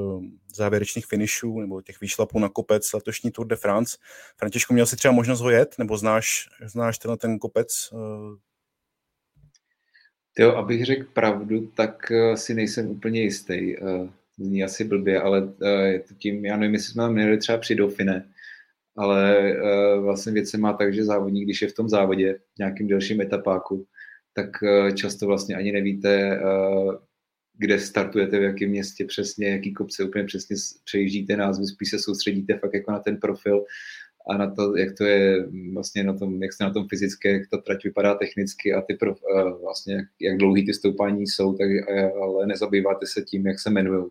závěrečných 0.55 1.07
finishů 1.07 1.61
nebo 1.61 1.83
těch 1.83 2.01
výšlapů 2.01 2.39
na 2.39 2.49
kopec 2.49 2.93
letošní 2.93 3.31
Tour 3.31 3.47
de 3.47 3.57
France. 3.57 3.97
Františku, 4.37 4.75
měl 4.75 4.87
jsi 4.87 4.97
třeba 4.97 5.15
možnost 5.15 5.41
ho 5.41 5.51
jet, 5.51 5.75
nebo 5.79 5.99
znáš, 5.99 6.49
znáš 6.65 6.99
tenhle 6.99 7.17
ten 7.17 7.39
kopec? 7.39 7.91
Jo, 10.39 10.51
abych 10.57 10.85
řekl 10.85 11.05
pravdu, 11.13 11.67
tak 11.67 12.13
si 12.35 12.55
nejsem 12.55 12.91
úplně 12.91 13.23
jistý. 13.23 13.75
Zní 14.37 14.65
asi 14.65 14.85
blbě, 14.85 15.21
ale 15.21 15.53
tím, 16.19 16.45
já 16.45 16.57
nevím, 16.57 16.75
jestli 16.75 16.93
jsme 16.93 17.03
tam 17.03 17.13
měli 17.13 17.39
třeba 17.39 17.59
při 17.59 17.75
Dauphine, 17.75 18.32
ale 18.97 19.53
uh, 19.53 20.05
vlastně 20.05 20.33
věc 20.33 20.51
se 20.51 20.59
má 20.59 20.73
tak, 20.73 20.95
že 20.95 21.05
závodník, 21.05 21.45
když 21.45 21.63
je 21.63 21.69
v 21.69 21.75
tom 21.75 21.89
závodě, 21.89 22.39
v 22.55 22.59
nějakým 22.59 22.89
delším 22.89 23.21
etapáku, 23.21 23.87
tak 24.35 24.49
uh, 24.63 24.91
často 24.91 25.27
vlastně 25.27 25.57
ani 25.57 25.73
nevíte, 25.73 26.41
uh, 26.41 26.95
kde 27.59 27.79
startujete, 27.79 28.39
v 28.39 28.43
jakém 28.43 28.71
městě 28.71 29.05
přesně, 29.05 29.49
jaký 29.49 29.73
kopce 29.73 30.05
úplně 30.05 30.25
přesně 30.25 30.57
přejíždíte 30.85 31.37
názvu, 31.37 31.67
spíš 31.67 31.91
se 31.91 31.99
soustředíte 31.99 32.59
fakt 32.59 32.75
jako 32.75 32.93
na 32.93 32.99
ten 32.99 33.17
profil 33.17 33.65
a 34.31 34.37
na 34.37 34.51
to, 34.51 34.77
jak 34.77 34.97
to 34.99 35.05
je 35.05 35.47
vlastně 35.73 36.05
na 36.05 36.19
tom, 36.19 36.43
jak 36.43 36.53
se 36.53 36.65
na 36.65 36.71
tom 36.71 36.87
fyzické, 36.89 37.33
jak 37.33 37.43
ta 37.51 37.59
trať 37.59 37.85
vypadá 37.85 38.15
technicky 38.15 38.73
a 38.75 38.81
ty 38.83 38.95
prof, 38.95 39.19
vlastně, 39.63 39.95
jak, 39.95 40.07
jak 40.21 40.39
dlouhý 40.39 40.67
ty 40.67 40.75
stoupání 40.75 41.27
jsou, 41.27 41.55
tak, 41.55 41.69
ale 42.23 42.47
nezabýváte 42.47 43.07
se 43.07 43.23
tím, 43.23 43.47
jak 43.47 43.61
se 43.61 43.71
jmenují. 43.71 44.05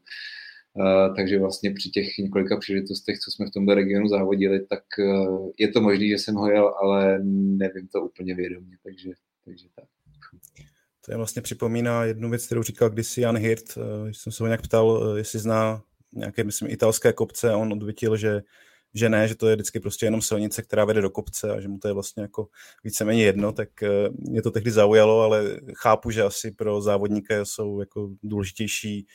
Takže 1.15 1.39
vlastně 1.39 1.73
při 1.73 1.89
těch 1.89 2.07
několika 2.19 2.57
příležitostech, 2.57 3.19
co 3.19 3.31
jsme 3.31 3.45
v 3.45 3.51
tomto 3.51 3.73
regionu 3.73 4.07
závodili, 4.07 4.65
tak 4.65 4.83
uh, 4.99 5.49
je 5.57 5.67
to 5.67 5.81
možné, 5.81 6.07
že 6.07 6.17
jsem 6.17 6.35
ho 6.35 6.51
jel, 6.51 6.73
ale 6.81 7.19
nevím 7.33 7.87
to 7.87 8.01
úplně 8.01 8.35
vědomě, 8.35 8.77
takže, 8.83 9.09
takže 9.45 9.65
tak. 9.75 9.85
To 11.05 11.11
je 11.11 11.17
vlastně 11.17 11.41
připomíná 11.41 12.05
jednu 12.05 12.29
věc, 12.29 12.45
kterou 12.45 12.63
říkal 12.63 12.89
kdysi 12.89 13.21
Jan 13.21 13.37
Hirt, 13.37 13.77
uh, 13.77 14.05
když 14.05 14.17
jsem 14.17 14.33
se 14.33 14.43
ho 14.43 14.47
nějak 14.47 14.61
ptal, 14.61 15.13
jestli 15.17 15.39
zná 15.39 15.83
nějaké, 16.13 16.43
myslím, 16.43 16.69
italské 16.71 17.13
kopce 17.13 17.51
a 17.51 17.57
on 17.57 17.73
odvětil, 17.73 18.17
že 18.17 18.41
že 18.93 19.09
ne, 19.09 19.27
že 19.27 19.35
to 19.35 19.47
je 19.47 19.55
vždycky 19.55 19.79
prostě 19.79 20.05
jenom 20.05 20.21
silnice, 20.21 20.61
která 20.61 20.85
vede 20.85 21.01
do 21.01 21.09
kopce 21.09 21.51
a 21.51 21.59
že 21.61 21.67
mu 21.67 21.77
to 21.77 21.87
je 21.87 21.93
vlastně 21.93 22.21
jako 22.23 22.47
víceméně 22.83 23.23
jedno, 23.23 23.51
tak 23.51 23.69
mě 24.09 24.41
to 24.41 24.51
tehdy 24.51 24.71
zaujalo, 24.71 25.21
ale 25.21 25.59
chápu, 25.75 26.11
že 26.11 26.23
asi 26.23 26.51
pro 26.51 26.81
závodníka 26.81 27.45
jsou 27.45 27.79
jako 27.79 28.09
důležitější 28.23 29.07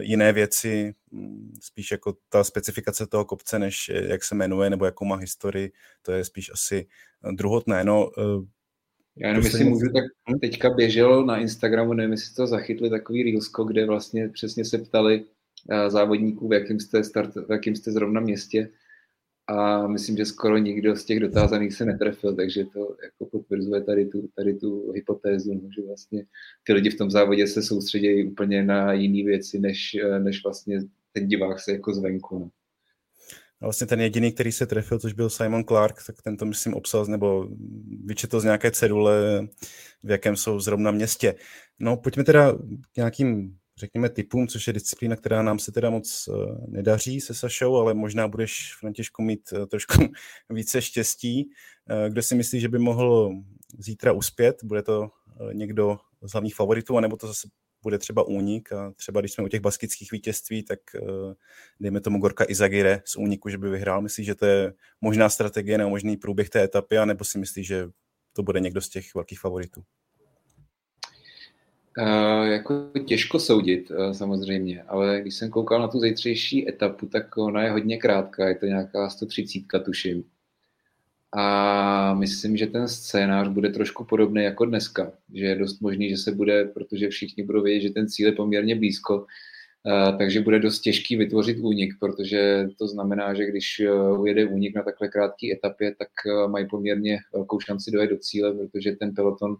jiné 0.00 0.32
věci, 0.32 0.94
mm, 1.10 1.54
spíš 1.60 1.90
jako 1.90 2.16
ta 2.28 2.44
specifikace 2.44 3.06
toho 3.06 3.24
kopce, 3.24 3.58
než 3.58 3.90
jak 3.94 4.24
se 4.24 4.34
jmenuje 4.34 4.70
nebo 4.70 4.84
jakou 4.84 5.04
má 5.04 5.16
historii, 5.16 5.72
to 6.02 6.12
je 6.12 6.24
spíš 6.24 6.50
asi 6.52 6.86
eh, 7.24 7.32
druhotné. 7.32 7.84
No, 7.84 8.10
eh, 8.18 8.46
já 9.16 9.28
jenom 9.28 9.44
jestli 9.44 9.64
můžu, 9.64 9.86
tak 9.86 10.04
hm? 10.30 10.38
teďka 10.38 10.70
běžel 10.70 11.26
na 11.26 11.38
Instagramu, 11.38 11.92
nevím, 11.92 12.12
jestli 12.12 12.34
to 12.34 12.46
zachytli, 12.46 12.90
takový 12.90 13.22
reelsko, 13.22 13.64
kde 13.64 13.86
vlastně 13.86 14.28
přesně 14.28 14.64
se 14.64 14.78
ptali 14.78 15.24
závodníků, 15.88 16.48
v 16.48 16.52
jakém 16.52 16.80
jste, 16.80 17.04
start, 17.04 17.34
v 17.34 17.50
jakém 17.50 17.76
jste 17.76 17.92
zrovna 17.92 18.20
městě 18.20 18.70
a 19.46 19.86
myslím, 19.86 20.16
že 20.16 20.24
skoro 20.24 20.58
nikdo 20.58 20.96
z 20.96 21.04
těch 21.04 21.20
dotázaných 21.20 21.74
se 21.74 21.84
netrefil, 21.84 22.36
takže 22.36 22.64
to 22.64 22.96
jako 23.04 23.38
potvrzuje 23.38 23.82
tady 23.82 24.06
tu, 24.06 24.28
tady 24.36 24.54
tu 24.54 24.92
hypotézu, 24.92 25.54
no, 25.54 25.68
že 25.76 25.86
vlastně 25.86 26.24
ty 26.62 26.72
lidi 26.72 26.90
v 26.90 26.98
tom 26.98 27.10
závodě 27.10 27.46
se 27.46 27.62
soustředí 27.62 28.24
úplně 28.24 28.62
na 28.62 28.92
jiné 28.92 29.24
věci, 29.24 29.58
než, 29.58 29.96
než 30.18 30.44
vlastně 30.44 30.80
ten 31.12 31.26
divák 31.26 31.60
se 31.60 31.72
jako 31.72 31.94
zvenku. 31.94 32.38
No. 32.38 32.50
A 33.60 33.66
vlastně 33.66 33.86
ten 33.86 34.00
jediný, 34.00 34.32
který 34.32 34.52
se 34.52 34.66
trefil, 34.66 34.98
což 34.98 35.12
byl 35.12 35.30
Simon 35.30 35.64
Clark, 35.64 36.06
tak 36.06 36.22
ten 36.22 36.36
to 36.36 36.44
myslím 36.44 36.74
obsal, 36.74 37.06
nebo 37.06 37.48
vyčetl 38.04 38.40
z 38.40 38.44
nějaké 38.44 38.70
cedule, 38.70 39.48
v 40.02 40.10
jakém 40.10 40.36
jsou 40.36 40.60
zrovna 40.60 40.90
městě. 40.90 41.34
No 41.78 41.96
pojďme 41.96 42.24
teda 42.24 42.52
k 42.92 42.96
nějakým 42.96 43.56
řekněme, 43.76 44.08
typům, 44.08 44.48
což 44.48 44.66
je 44.66 44.72
disciplína, 44.72 45.16
která 45.16 45.42
nám 45.42 45.58
se 45.58 45.72
teda 45.72 45.90
moc 45.90 46.28
uh, 46.28 46.68
nedaří 46.68 47.20
se 47.20 47.34
Sašou, 47.34 47.76
ale 47.76 47.94
možná 47.94 48.28
budeš, 48.28 48.74
Františku, 48.80 49.22
mít 49.22 49.52
uh, 49.52 49.66
trošku 49.66 50.04
více 50.50 50.82
štěstí. 50.82 51.50
Uh, 51.90 52.12
kdo 52.12 52.22
si 52.22 52.34
myslí, 52.34 52.60
že 52.60 52.68
by 52.68 52.78
mohl 52.78 53.32
zítra 53.78 54.12
uspět? 54.12 54.64
Bude 54.64 54.82
to 54.82 55.10
někdo 55.52 55.98
z 56.22 56.32
hlavních 56.32 56.54
favoritů, 56.54 56.96
anebo 56.96 57.16
to 57.16 57.26
zase 57.26 57.48
bude 57.82 57.98
třeba 57.98 58.22
únik 58.22 58.72
a 58.72 58.92
třeba 58.96 59.20
když 59.20 59.32
jsme 59.32 59.44
u 59.44 59.48
těch 59.48 59.60
baskických 59.60 60.12
vítězství, 60.12 60.62
tak 60.62 60.78
dejme 61.80 62.00
tomu 62.00 62.18
Gorka 62.18 62.44
Izagire 62.48 63.02
z 63.04 63.16
úniku, 63.16 63.48
že 63.48 63.58
by 63.58 63.70
vyhrál. 63.70 64.02
Myslíš, 64.02 64.26
že 64.26 64.34
to 64.34 64.46
je 64.46 64.72
možná 65.00 65.28
strategie 65.28 65.78
nebo 65.78 65.90
možný 65.90 66.16
průběh 66.16 66.50
té 66.50 66.62
etapy, 66.62 66.98
anebo 66.98 67.24
si 67.24 67.38
myslíš, 67.38 67.66
že 67.66 67.88
to 68.32 68.42
bude 68.42 68.60
někdo 68.60 68.80
z 68.80 68.88
těch 68.88 69.14
velkých 69.14 69.40
favoritů? 69.40 69.82
Uh, 71.98 72.46
jako 72.46 72.90
těžko 73.06 73.40
soudit, 73.40 73.90
uh, 73.90 74.12
samozřejmě, 74.12 74.82
ale 74.82 75.20
když 75.20 75.34
jsem 75.34 75.50
koukal 75.50 75.80
na 75.80 75.88
tu 75.88 76.00
zítřejší 76.00 76.68
etapu, 76.68 77.06
tak 77.06 77.36
ona 77.36 77.62
je 77.62 77.70
hodně 77.70 77.98
krátká, 77.98 78.48
je 78.48 78.54
to 78.54 78.66
nějaká 78.66 79.10
130, 79.10 79.60
tuším. 79.84 80.24
A 81.36 82.14
myslím, 82.14 82.56
že 82.56 82.66
ten 82.66 82.88
scénář 82.88 83.48
bude 83.48 83.68
trošku 83.68 84.04
podobný 84.04 84.42
jako 84.42 84.64
dneska, 84.64 85.12
že 85.34 85.44
je 85.44 85.54
dost 85.54 85.80
možný, 85.80 86.10
že 86.10 86.16
se 86.16 86.32
bude, 86.32 86.64
protože 86.64 87.08
všichni 87.08 87.44
budou 87.44 87.62
vědět, 87.62 87.88
že 87.88 87.94
ten 87.94 88.08
cíl 88.08 88.26
je 88.26 88.32
poměrně 88.32 88.76
blízko, 88.76 89.16
uh, 89.16 90.18
takže 90.18 90.40
bude 90.40 90.58
dost 90.58 90.80
těžký 90.80 91.16
vytvořit 91.16 91.58
únik, 91.58 91.94
protože 92.00 92.66
to 92.78 92.88
znamená, 92.88 93.34
že 93.34 93.46
když 93.46 93.82
ujede 94.18 94.44
únik 94.44 94.76
na 94.76 94.82
takhle 94.82 95.08
krátké 95.08 95.52
etapě, 95.52 95.94
tak 95.98 96.08
mají 96.46 96.68
poměrně 96.68 97.18
velkou 97.32 97.60
šanci 97.60 97.90
dojet 97.90 98.10
do 98.10 98.18
cíle, 98.18 98.54
protože 98.54 98.92
ten 98.92 99.14
peloton 99.14 99.56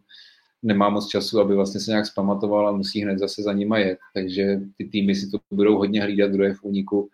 nemá 0.65 0.89
moc 0.89 1.07
času, 1.07 1.41
aby 1.41 1.55
vlastně 1.55 1.81
se 1.81 1.91
nějak 1.91 2.07
zpamatoval 2.07 2.69
a 2.69 2.73
musí 2.73 3.03
hned 3.03 3.19
zase 3.19 3.43
za 3.43 3.53
nima 3.53 3.79
jet. 3.79 3.99
Takže 4.15 4.61
ty 4.79 4.85
týmy 4.85 5.15
si 5.15 5.31
to 5.31 5.39
budou 5.51 5.79
hodně 5.79 6.03
hlídat, 6.03 6.31
kdo 6.31 6.45
je 6.45 6.55
v 6.55 6.63
úniku. 6.63 7.09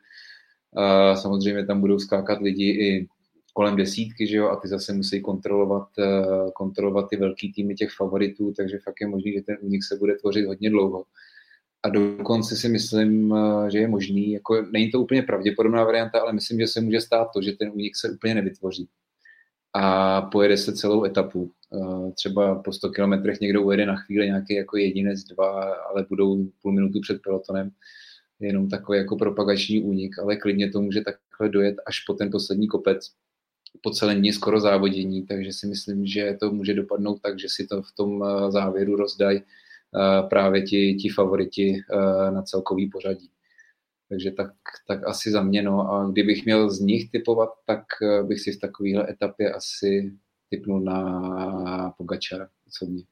A 0.77 1.17
samozřejmě 1.17 1.67
tam 1.67 1.81
budou 1.81 1.99
skákat 1.99 2.41
lidi 2.41 2.65
i 2.65 3.09
kolem 3.55 3.77
desítky, 3.77 4.27
že 4.27 4.37
jo, 4.37 4.49
a 4.49 4.57
ty 4.57 4.69
zase 4.69 4.93
musí 4.93 5.21
kontrolovat, 5.21 5.89
eh, 5.99 6.51
kontrolovat 6.55 7.09
ty 7.11 7.17
velký 7.17 7.53
týmy 7.53 7.75
těch 7.75 7.91
favoritů, 7.91 8.53
takže 8.57 8.79
fakt 8.79 9.01
je 9.01 9.09
možný, 9.09 9.33
že 9.33 9.43
ten 9.43 9.57
únik 9.61 9.85
se 9.85 9.97
bude 9.97 10.15
tvořit 10.15 10.47
hodně 10.47 10.71
dlouho. 10.71 11.05
A 11.83 11.89
dokonce 11.89 12.57
si 12.57 12.69
myslím, 12.69 13.35
eh, 13.35 13.71
že 13.71 13.79
je 13.79 13.89
možný, 13.89 14.33
jako 14.33 14.67
není 14.73 14.91
to 14.91 15.01
úplně 15.01 15.23
pravděpodobná 15.23 15.85
varianta, 15.85 16.21
ale 16.21 16.33
myslím, 16.33 16.61
že 16.61 16.67
se 16.67 16.81
může 16.81 17.01
stát 17.01 17.29
to, 17.35 17.43
že 17.43 17.53
ten 17.53 17.71
únik 17.75 17.97
se 17.97 18.11
úplně 18.11 18.35
nevytvoří 18.35 18.89
a 19.73 20.23
pojede 20.23 20.57
se 20.57 20.73
celou 20.73 21.05
etapu. 21.05 21.53
Eh, 21.75 22.13
třeba 22.13 22.63
po 22.63 22.73
100 22.73 22.91
kilometrech 22.91 23.41
někdo 23.41 23.63
ujede 23.63 23.87
na 23.87 23.97
chvíli 23.97 24.27
nějaký 24.27 24.55
jako 24.55 24.77
jedinec, 24.77 25.25
dva, 25.25 25.75
ale 25.75 26.07
budou 26.09 26.47
půl 26.63 26.73
minutu 26.73 27.01
před 27.01 27.23
pelotonem. 27.23 27.71
Jenom 28.41 28.69
takový 28.69 28.99
jako 28.99 29.17
propagační 29.17 29.83
únik, 29.83 30.19
ale 30.19 30.37
klidně 30.37 30.71
to 30.71 30.83
může 30.83 31.01
takhle 31.01 31.49
dojet 31.49 31.77
až 31.87 32.01
po 32.01 32.15
ten 32.15 32.31
poslední 32.31 32.69
kopec, 32.69 33.11
po 33.83 33.91
celém 33.91 34.19
dní 34.19 34.33
skoro 34.33 34.61
závodění, 34.61 35.27
takže 35.27 35.53
si 35.53 35.67
myslím, 35.67 36.07
že 36.07 36.37
to 36.41 36.51
může 36.51 36.75
dopadnout 36.75 37.21
tak, 37.23 37.39
že 37.39 37.47
si 37.49 37.67
to 37.67 37.83
v 37.83 37.93
tom 37.93 38.25
eh, 38.25 38.51
závěru 38.51 38.97
rozdají 38.97 39.41
eh, 39.41 40.29
právě 40.29 40.63
ti, 40.63 40.95
ti 40.95 41.09
favoriti 41.09 41.83
na 42.31 42.43
celkový 42.43 42.91
pořadí. 42.91 43.31
Takže 44.11 44.31
tak, 44.31 44.53
tak 44.87 45.07
asi 45.07 45.31
za 45.31 45.43
mě. 45.43 45.63
No. 45.63 45.93
A 45.93 46.11
kdybych 46.11 46.45
měl 46.45 46.71
z 46.71 46.81
nich 46.81 47.11
typovat, 47.11 47.51
tak 47.67 47.85
eh, 48.03 48.23
bych 48.23 48.41
si 48.41 48.53
v 48.53 48.61
takovéhle 48.61 49.11
etapě 49.11 49.53
asi 49.53 50.13
typnul 50.49 50.81
na 50.81 51.95
Pogačara 51.99 52.49
osobně. 52.69 53.05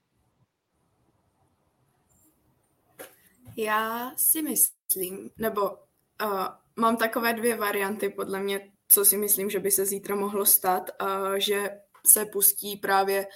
Já 3.57 4.13
si 4.17 4.43
myslím, 4.43 5.31
nebo 5.39 5.63
uh, 5.63 6.47
mám 6.77 6.97
takové 6.97 7.35
dvě 7.35 7.57
varianty 7.57 8.09
podle 8.09 8.41
mě, 8.41 8.73
co 8.89 9.05
si 9.05 9.17
myslím, 9.17 9.51
že 9.51 9.61
by 9.61 9.71
se 9.71 9.85
zítra 9.87 10.17
mohlo 10.17 10.47
stát, 10.47 10.91
uh, 11.03 11.35
že 11.35 11.71
se 12.07 12.27
pustí 12.27 12.77
právě 12.77 13.27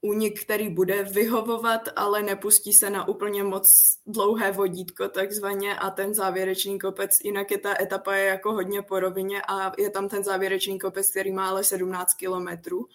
únik, 0.00 0.44
který 0.44 0.68
bude 0.68 1.02
vyhovovat, 1.02 1.88
ale 1.96 2.22
nepustí 2.22 2.72
se 2.72 2.90
na 2.90 3.08
úplně 3.08 3.44
moc 3.44 3.64
dlouhé 4.06 4.52
vodítko 4.52 5.08
takzvaně 5.08 5.78
a 5.78 5.90
ten 5.90 6.14
závěrečný 6.14 6.78
kopec, 6.78 7.10
jinak 7.24 7.50
je 7.50 7.58
ta 7.58 7.82
etapa 7.82 8.14
je 8.14 8.24
jako 8.24 8.52
hodně 8.52 8.82
po 8.82 9.00
rovině 9.00 9.42
a 9.48 9.72
je 9.78 9.90
tam 9.90 10.08
ten 10.08 10.24
závěrečný 10.24 10.78
kopec, 10.78 11.10
který 11.10 11.32
má 11.32 11.48
ale 11.48 11.64
17 11.64 12.14
kilometrů. 12.14 12.86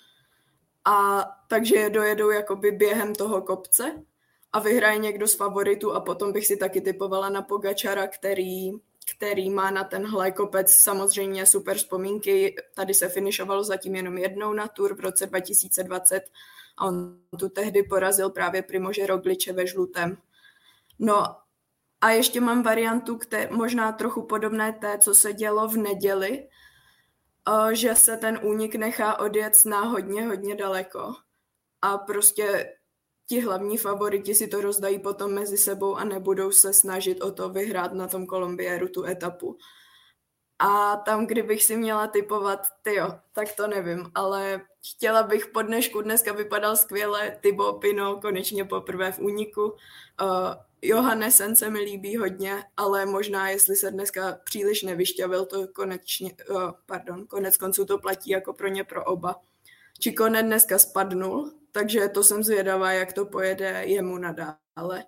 A 0.86 1.26
takže 1.48 1.76
je 1.76 1.90
dojedou 1.90 2.30
jakoby 2.30 2.72
během 2.72 3.16
toho 3.16 3.42
kopce 3.42 4.04
a 4.54 4.60
vyhraje 4.60 4.98
někdo 4.98 5.28
z 5.28 5.36
favoritů 5.36 5.92
a 5.92 6.00
potom 6.00 6.34
bych 6.34 6.48
si 6.48 6.58
taky 6.58 6.82
typovala 6.82 7.30
na 7.30 7.42
Pogačara, 7.42 8.08
který, 8.08 8.72
který 9.16 9.50
má 9.50 9.72
na 9.72 9.84
tenhle 9.84 10.32
kopec 10.32 10.74
samozřejmě 10.84 11.46
super 11.46 11.78
vzpomínky. 11.78 12.56
Tady 12.74 12.94
se 12.94 13.10
finišovalo 13.10 13.64
zatím 13.64 13.96
jenom 13.96 14.18
jednou 14.18 14.54
na 14.54 14.68
Tour 14.68 14.96
v 14.96 15.00
roce 15.00 15.26
2020 15.26 16.24
a 16.78 16.86
on 16.86 17.20
tu 17.40 17.50
tehdy 17.50 17.84
porazil 17.84 18.30
právě 18.30 18.62
Primože 18.62 19.08
Rogliče 19.08 19.54
ve 19.54 19.68
žlutém. 19.68 20.18
No 21.00 21.26
a 22.02 22.10
ještě 22.10 22.42
mám 22.42 22.64
variantu, 22.64 23.18
které 23.18 23.50
možná 23.52 23.92
trochu 23.92 24.22
podobné 24.22 24.74
té, 24.74 24.98
co 24.98 25.16
se 25.16 25.34
dělo 25.34 25.68
v 25.68 25.78
neděli, 25.78 26.48
že 27.72 27.96
se 27.96 28.18
ten 28.18 28.40
únik 28.44 28.76
nechá 28.76 29.20
odjet 29.20 29.54
na 29.66 29.82
hodně, 29.82 30.28
hodně 30.28 30.56
daleko. 30.56 31.14
A 31.82 31.98
prostě 31.98 32.76
ti 33.28 33.40
hlavní 33.40 33.78
favoriti 33.78 34.36
si 34.36 34.48
to 34.48 34.62
rozdají 34.62 35.00
potom 35.00 35.34
mezi 35.34 35.58
sebou 35.58 35.96
a 35.96 36.04
nebudou 36.04 36.52
se 36.52 36.74
snažit 36.74 37.22
o 37.22 37.32
to 37.32 37.50
vyhrát 37.50 37.94
na 37.94 38.08
tom 38.08 38.26
Kolumbieru 38.26 38.88
tu 38.88 39.04
etapu. 39.04 39.58
A 40.66 40.96
tam, 40.96 41.28
kdybych 41.28 41.64
si 41.64 41.78
měla 41.78 42.08
typovat, 42.08 42.68
ty 42.82 42.96
jo, 42.96 43.20
tak 43.34 43.56
to 43.56 43.68
nevím, 43.68 44.12
ale 44.16 44.62
chtěla 44.90 45.24
bych 45.24 45.48
po 45.48 45.62
dnešku, 45.62 46.02
dneska 46.02 46.34
vypadal 46.34 46.76
skvěle, 46.76 47.38
Tybo 47.42 47.74
Pino 47.74 48.22
konečně 48.22 48.66
poprvé 48.66 49.12
v 49.12 49.20
úniku. 49.20 49.64
Uh, 49.64 49.78
Johannesen 50.82 51.56
se 51.56 51.70
mi 51.70 51.80
líbí 51.80 52.18
hodně, 52.18 52.64
ale 52.78 53.06
možná, 53.06 53.50
jestli 53.50 53.76
se 53.76 53.92
dneska 53.92 54.40
příliš 54.44 54.84
nevyšťavil, 54.84 55.46
to 55.46 55.68
konečně, 55.68 56.32
uh, 56.50 56.72
pardon, 56.86 57.28
konec 57.28 57.58
konců 57.58 57.86
to 57.86 57.98
platí 57.98 58.30
jako 58.30 58.54
pro 58.54 58.68
ně 58.68 58.84
pro 58.84 59.04
oba. 59.04 59.42
Čikone 60.00 60.44
dneska 60.44 60.80
spadnul, 60.80 61.52
takže 61.72 62.10
to 62.10 62.24
jsem 62.24 62.44
zvědavá, 62.44 62.92
jak 62.92 63.14
to 63.14 63.26
pojede 63.26 63.84
jemu 63.86 64.18
nadále. 64.18 65.04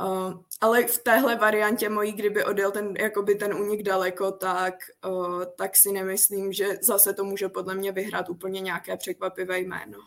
Uh, 0.00 0.40
ale 0.60 0.86
v 0.86 0.98
téhle 0.98 1.36
variantě 1.36 1.88
mojí, 1.88 2.12
kdyby 2.12 2.44
odjel 2.44 2.70
ten, 2.70 2.94
jakoby 3.00 3.34
ten 3.34 3.54
únik 3.54 3.82
daleko, 3.82 4.32
tak, 4.32 4.74
uh, 5.06 5.44
tak 5.58 5.70
si 5.82 5.92
nemyslím, 5.92 6.52
že 6.52 6.66
zase 6.82 7.14
to 7.14 7.24
může 7.24 7.48
podle 7.48 7.74
mě 7.74 7.92
vyhrát 7.92 8.28
úplně 8.28 8.60
nějaké 8.60 8.96
překvapivé 8.96 9.60
jméno. 9.60 9.98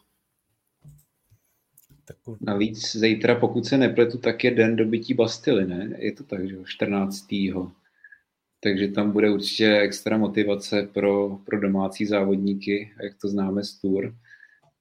Navíc 2.41 2.95
zítra, 2.95 3.35
pokud 3.35 3.65
se 3.65 3.77
nepletu, 3.77 4.17
tak 4.17 4.43
je 4.43 4.51
den 4.51 4.75
dobytí 4.75 5.13
Bastily, 5.13 5.65
ne? 5.65 5.89
Je 5.97 6.11
to 6.11 6.23
tak, 6.23 6.49
že 6.49 6.57
14. 6.65 7.27
Takže 8.59 8.87
tam 8.87 9.11
bude 9.11 9.31
určitě 9.31 9.77
extra 9.77 10.17
motivace 10.17 10.89
pro, 10.93 11.37
pro 11.45 11.59
domácí 11.59 12.05
závodníky, 12.05 12.93
jak 13.03 13.13
to 13.21 13.27
známe 13.27 13.63
z 13.63 13.73
Tour. 13.73 14.15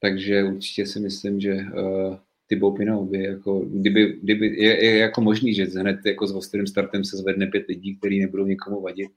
Takže 0.00 0.44
určitě 0.44 0.86
si 0.86 1.00
myslím, 1.00 1.40
že 1.40 1.54
uh, 1.54 2.16
Thibaut 2.46 2.76
Pinot 2.76 3.08
by 3.10 3.24
jako, 3.24 3.60
kdyby, 3.60 4.18
kdyby 4.22 4.46
je, 4.46 4.84
je, 4.84 4.98
jako 4.98 5.20
možný, 5.20 5.54
že 5.54 5.64
hned 5.64 5.96
jako 6.06 6.26
s 6.26 6.34
ostrým 6.34 6.66
startem 6.66 7.04
se 7.04 7.16
zvedne 7.16 7.46
pět 7.46 7.66
lidí, 7.68 7.96
kteří 7.96 8.20
nebudou 8.20 8.46
nikomu 8.46 8.80
vadit, 8.80 9.08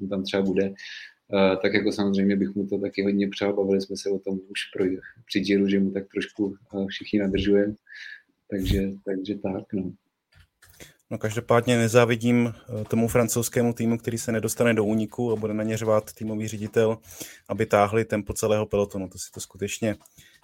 on 0.00 0.08
tam 0.08 0.22
třeba 0.22 0.42
bude, 0.42 0.68
uh, 0.68 1.56
tak 1.62 1.74
jako 1.74 1.92
samozřejmě 1.92 2.36
bych 2.36 2.54
mu 2.54 2.66
to 2.66 2.78
taky 2.78 3.02
hodně 3.02 3.28
přál, 3.28 3.56
bavili 3.56 3.80
jsme 3.80 3.96
se 3.96 4.10
o 4.10 4.18
tom 4.18 4.34
už 4.34 4.60
pro, 4.76 4.84
při 5.26 5.40
Giro, 5.40 5.68
že 5.68 5.80
mu 5.80 5.90
tak 5.90 6.04
trošku 6.14 6.54
uh, 6.72 6.86
všichni 6.88 7.18
nadržujeme, 7.18 7.74
takže, 8.50 8.90
takže 9.04 9.34
tak, 9.34 9.72
no. 9.72 9.92
No 11.10 11.18
každopádně 11.18 11.76
nezávidím 11.78 12.54
tomu 12.88 13.08
francouzskému 13.08 13.72
týmu, 13.72 13.98
který 13.98 14.18
se 14.18 14.32
nedostane 14.32 14.74
do 14.74 14.84
úniku 14.84 15.32
a 15.32 15.36
bude 15.36 15.54
na 15.54 15.62
ně 15.62 15.76
řvát 15.76 16.12
týmový 16.12 16.48
ředitel, 16.48 16.98
aby 17.48 17.66
táhli 17.66 18.04
tempo 18.04 18.32
celého 18.32 18.66
pelotonu. 18.66 19.08
To 19.08 19.18
si 19.18 19.30
to 19.34 19.40
skutečně 19.40 19.96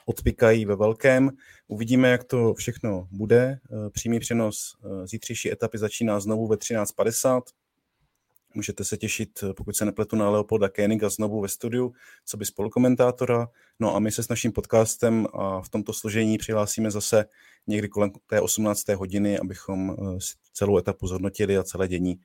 odpikají 0.08 0.64
ve 0.64 0.76
velkém. 0.76 1.30
Uvidíme, 1.68 2.08
jak 2.08 2.24
to 2.24 2.54
všechno 2.54 3.08
bude. 3.10 3.58
Eh, 3.86 3.90
přímý 3.90 4.20
přenos 4.20 4.76
eh, 4.84 5.06
zítřejší 5.06 5.52
etapy 5.52 5.78
začíná 5.78 6.20
znovu 6.20 6.46
ve 6.46 6.56
13.50. 6.56 7.42
Můžete 8.54 8.84
se 8.84 8.96
těšit, 8.96 9.40
eh, 9.42 9.54
pokud 9.54 9.76
se 9.76 9.84
nepletu, 9.84 10.16
na 10.16 10.30
Leopolda 10.30 10.68
Koeniga 10.68 11.08
znovu 11.08 11.40
ve 11.40 11.48
studiu, 11.48 11.92
co 12.24 12.36
by 12.36 12.44
spolukomentátora. 12.44 13.48
No 13.80 13.96
a 13.96 13.98
my 13.98 14.10
se 14.12 14.22
s 14.22 14.28
naším 14.28 14.52
podcastem 14.52 15.26
a 15.32 15.60
v 15.62 15.68
tomto 15.68 15.92
složení 15.92 16.38
přihlásíme 16.38 16.90
zase 16.90 17.24
někdy 17.66 17.88
kolem 17.88 18.10
té 18.26 18.40
18. 18.40 18.88
hodiny, 18.88 19.38
abychom 19.38 19.96
celou 20.52 20.78
etapu 20.78 21.06
zhodnotili 21.06 21.58
a 21.58 21.62
celé 21.62 21.88
dění 21.88 22.20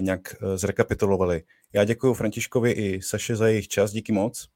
nějak 0.00 0.36
zrekapitulovali. 0.54 1.42
Já 1.72 1.84
děkuji 1.84 2.14
Františkovi 2.14 2.70
i 2.70 3.02
Saše 3.02 3.36
za 3.36 3.48
jejich 3.48 3.68
čas, 3.68 3.90
díky 3.90 4.12
moc. 4.12 4.48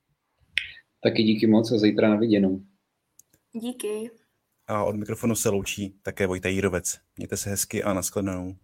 Taky 1.02 1.22
díky 1.22 1.46
moc 1.46 1.72
a 1.72 1.78
zítra 1.78 2.08
na 2.08 2.16
viděnou. 2.16 2.60
Díky. 3.52 4.10
A 4.66 4.84
od 4.84 4.96
mikrofonu 4.96 5.34
se 5.34 5.48
loučí 5.48 5.98
také 6.02 6.26
Vojta 6.26 6.48
Jírovec. 6.48 6.98
Mějte 7.16 7.36
se 7.36 7.50
hezky 7.50 7.82
a 7.82 7.92
nashledanou. 7.92 8.56